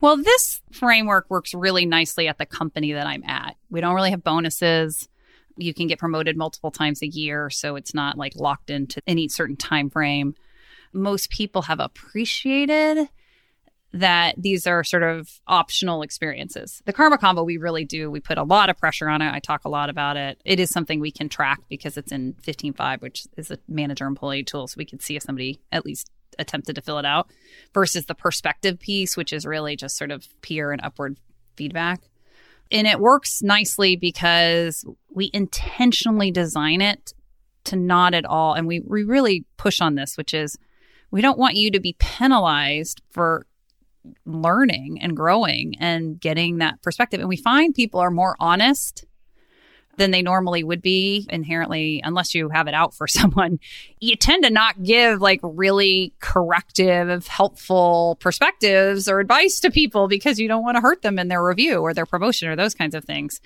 [0.00, 3.56] Well, this framework works really nicely at the company that I'm at.
[3.70, 5.08] We don't really have bonuses
[5.56, 9.28] you can get promoted multiple times a year so it's not like locked into any
[9.28, 10.34] certain time frame
[10.92, 13.08] most people have appreciated
[13.94, 16.82] that these are sort of optional experiences.
[16.84, 18.10] The Karma convo, we really do.
[18.10, 19.32] We put a lot of pressure on it.
[19.32, 20.40] I talk a lot about it.
[20.44, 24.42] It is something we can track because it's in 15Five, which is a manager employee
[24.42, 24.66] tool.
[24.66, 27.30] So we can see if somebody at least attempted to fill it out
[27.72, 31.16] versus the perspective piece, which is really just sort of peer and upward
[31.54, 32.00] feedback.
[32.70, 37.12] And it works nicely because we intentionally design it
[37.64, 38.54] to not at all.
[38.54, 40.56] And we, we really push on this, which is
[41.10, 43.46] we don't want you to be penalized for
[44.26, 47.20] learning and growing and getting that perspective.
[47.20, 49.06] And we find people are more honest
[49.96, 53.58] than they normally would be inherently, unless you have it out for someone.
[54.00, 60.38] You tend to not give like really corrective, helpful perspectives or advice to people because
[60.38, 62.94] you don't want to hurt them in their review or their promotion or those kinds
[62.94, 63.40] of things.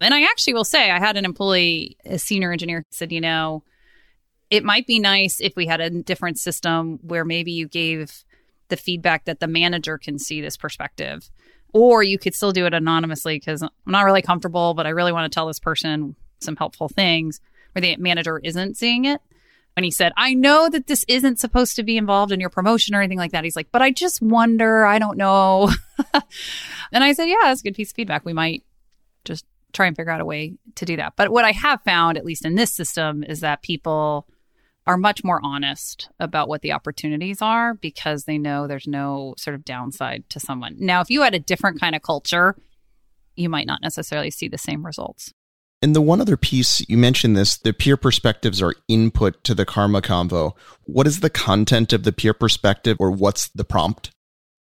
[0.00, 3.64] And I actually will say, I had an employee, a senior engineer, said, you know,
[4.50, 8.24] it might be nice if we had a different system where maybe you gave
[8.68, 11.30] the feedback that the manager can see this perspective
[11.74, 15.12] or you could still do it anonymously because I'm not really comfortable, but I really
[15.12, 17.40] want to tell this person some helpful things
[17.72, 19.20] where the manager isn't seeing it.
[19.76, 22.94] And he said, I know that this isn't supposed to be involved in your promotion
[22.94, 23.42] or anything like that.
[23.42, 25.68] He's like, but I just wonder, I don't know.
[26.92, 28.24] and I said, yeah, that's a good piece of feedback.
[28.24, 28.62] We might
[29.24, 31.14] just try and figure out a way to do that.
[31.16, 34.28] But what I have found, at least in this system, is that people
[34.86, 39.54] are much more honest about what the opportunities are because they know there's no sort
[39.54, 40.76] of downside to someone.
[40.78, 42.56] Now, if you had a different kind of culture,
[43.34, 45.32] you might not necessarily see the same results.
[45.80, 49.66] And the one other piece you mentioned this the peer perspectives are input to the
[49.66, 50.52] karma convo.
[50.84, 54.10] What is the content of the peer perspective or what's the prompt?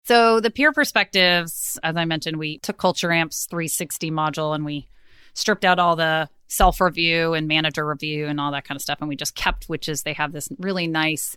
[0.05, 4.89] So, the peer perspectives, as I mentioned, we took Culture Amp's 360 module and we
[5.33, 8.99] stripped out all the self review and manager review and all that kind of stuff.
[8.99, 11.35] And we just kept, which is they have this really nice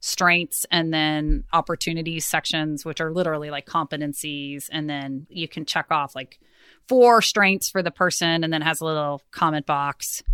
[0.00, 4.68] strengths and then opportunities sections, which are literally like competencies.
[4.72, 6.40] And then you can check off like
[6.88, 10.24] four strengths for the person and then has a little comment box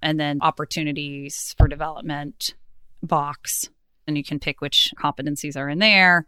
[0.00, 2.54] and then opportunities for development
[3.02, 3.68] box.
[4.06, 6.26] And you can pick which competencies are in there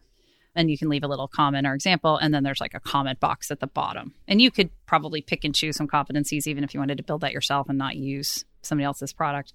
[0.57, 3.21] and you can leave a little comment or example and then there's like a comment
[3.21, 6.75] box at the bottom and you could probably pick and choose some competencies even if
[6.75, 9.53] you wanted to build that yourself and not use somebody else's product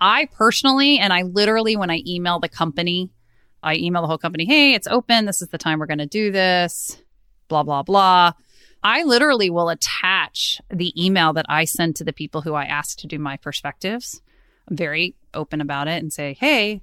[0.00, 3.10] i personally and i literally when i email the company
[3.62, 5.24] I email the whole company, hey, it's open.
[5.24, 7.00] This is the time we're going to do this,
[7.48, 8.32] blah, blah, blah.
[8.82, 12.98] I literally will attach the email that I send to the people who I ask
[12.98, 14.20] to do my perspectives.
[14.68, 16.82] I'm very open about it and say, hey,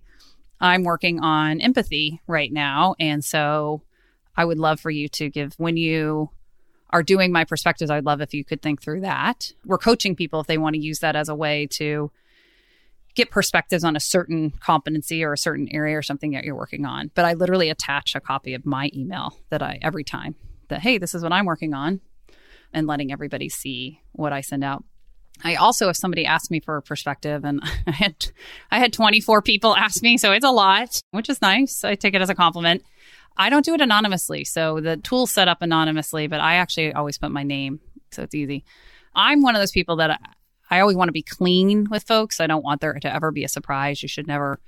[0.61, 2.95] I'm working on empathy right now.
[2.99, 3.81] And so
[4.35, 6.29] I would love for you to give, when you
[6.89, 9.53] are doing my perspectives, I'd love if you could think through that.
[9.65, 12.11] We're coaching people if they want to use that as a way to
[13.15, 16.85] get perspectives on a certain competency or a certain area or something that you're working
[16.85, 17.11] on.
[17.15, 20.35] But I literally attach a copy of my email that I every time
[20.69, 22.01] that hey, this is what I'm working on
[22.73, 24.83] and letting everybody see what I send out.
[25.43, 28.27] I also if somebody asked me for a perspective and I had
[28.71, 31.83] I had 24 people ask me, so it's a lot, which is nice.
[31.83, 32.83] I take it as a compliment.
[33.37, 34.43] I don't do it anonymously.
[34.43, 37.79] So the tool's set up anonymously, but I actually always put my name
[38.11, 38.63] so it's easy.
[39.15, 40.19] I'm one of those people that
[40.69, 42.39] I always want to be clean with folks.
[42.39, 44.01] I don't want there to ever be a surprise.
[44.01, 44.59] You should never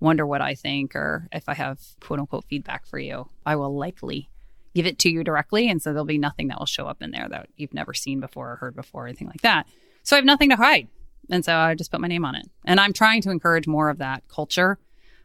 [0.00, 3.28] wonder what I think or if I have quote unquote feedback for you.
[3.44, 4.30] I will likely
[4.74, 5.68] give it to you directly.
[5.68, 8.20] And so there'll be nothing that will show up in there that you've never seen
[8.20, 9.66] before or heard before or anything like that.
[10.02, 10.88] So I have nothing to hide.
[11.30, 12.46] And so I just put my name on it.
[12.64, 14.78] And I'm trying to encourage more of that culture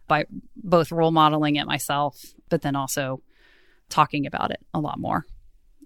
[0.08, 3.22] by both role modeling it myself, but then also
[3.90, 5.26] talking about it a lot more.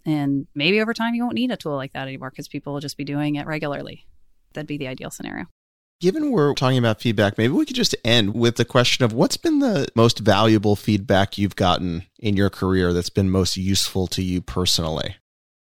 [0.05, 2.79] And maybe over time you won't need a tool like that anymore because people will
[2.79, 4.05] just be doing it regularly.
[4.53, 5.45] That'd be the ideal scenario.
[6.01, 9.35] Given we're talking about feedback, maybe we could just end with the question of what's
[9.35, 14.23] been the most valuable feedback you've gotten in your career that's been most useful to
[14.23, 15.17] you personally?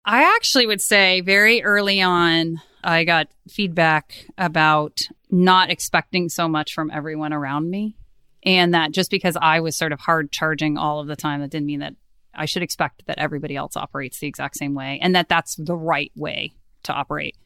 [0.06, 5.00] I actually would say very early on, I got feedback about
[5.32, 7.96] not expecting so much from everyone around me.
[8.44, 11.50] And that just because I was sort of hard charging all of the time, that
[11.50, 11.96] didn't mean that
[12.36, 15.78] I should expect that everybody else operates the exact same way and that that's the
[15.78, 17.38] right way to operate.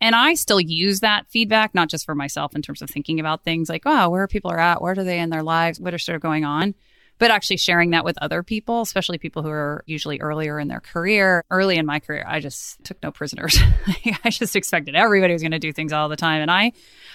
[0.00, 3.42] And I still use that feedback, not just for myself in terms of thinking about
[3.42, 5.98] things like, oh, where people are at, where are they in their lives, what are
[5.98, 6.76] sort of going on,
[7.18, 10.80] but actually sharing that with other people, especially people who are usually earlier in their
[10.80, 11.44] career.
[11.50, 13.58] Early in my career, I just took no prisoners.
[14.24, 16.42] I just expected everybody was going to do things all the time.
[16.42, 16.72] And I,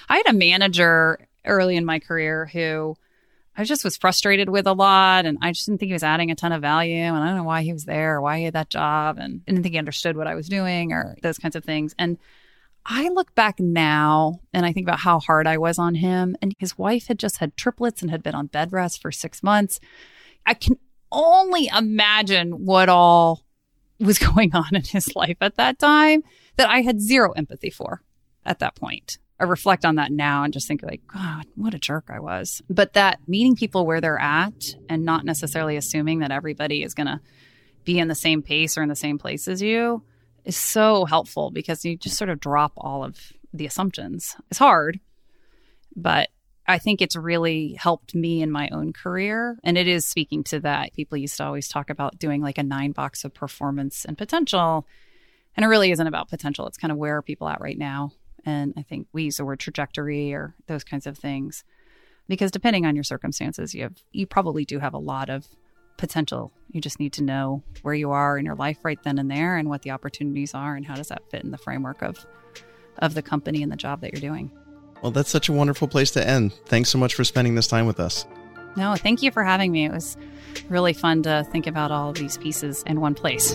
[0.09, 2.95] I had a manager early in my career who
[3.55, 6.31] I just was frustrated with a lot and I just didn't think he was adding
[6.31, 8.45] a ton of value and I don't know why he was there or why he
[8.45, 11.37] had that job and I didn't think he understood what I was doing or those
[11.37, 11.93] kinds of things.
[11.99, 12.17] And
[12.85, 16.35] I look back now and I think about how hard I was on him.
[16.41, 19.41] And his wife had just had triplets and had been on bed rest for six
[19.41, 19.79] months.
[20.45, 20.77] I can
[21.11, 23.45] only imagine what all
[23.99, 26.23] was going on in his life at that time
[26.57, 28.01] that I had zero empathy for
[28.45, 29.17] at that point.
[29.39, 32.61] I reflect on that now and just think like, God, what a jerk I was.
[32.69, 37.07] But that meeting people where they're at and not necessarily assuming that everybody is going
[37.07, 37.19] to
[37.83, 40.03] be in the same pace or in the same place as you
[40.45, 44.35] is so helpful because you just sort of drop all of the assumptions.
[44.49, 44.99] It's hard,
[45.95, 46.29] but
[46.67, 49.57] I think it's really helped me in my own career.
[49.63, 50.93] And it is speaking to that.
[50.93, 54.87] People used to always talk about doing like a nine box of performance and potential.
[55.55, 56.65] And it really isn't about potential.
[56.67, 58.11] It's kind of where are people at right now.
[58.45, 61.63] And I think we use the word trajectory or those kinds of things.
[62.29, 65.45] Because depending on your circumstances, you have you probably do have a lot of
[65.97, 66.51] potential.
[66.71, 69.57] You just need to know where you are in your life right then and there
[69.57, 72.25] and what the opportunities are and how does that fit in the framework of
[72.99, 74.51] of the company and the job that you're doing.
[75.01, 76.53] Well, that's such a wonderful place to end.
[76.65, 78.25] Thanks so much for spending this time with us.
[78.75, 79.85] No, thank you for having me.
[79.85, 80.17] It was
[80.69, 83.53] really fun to think about all of these pieces in one place.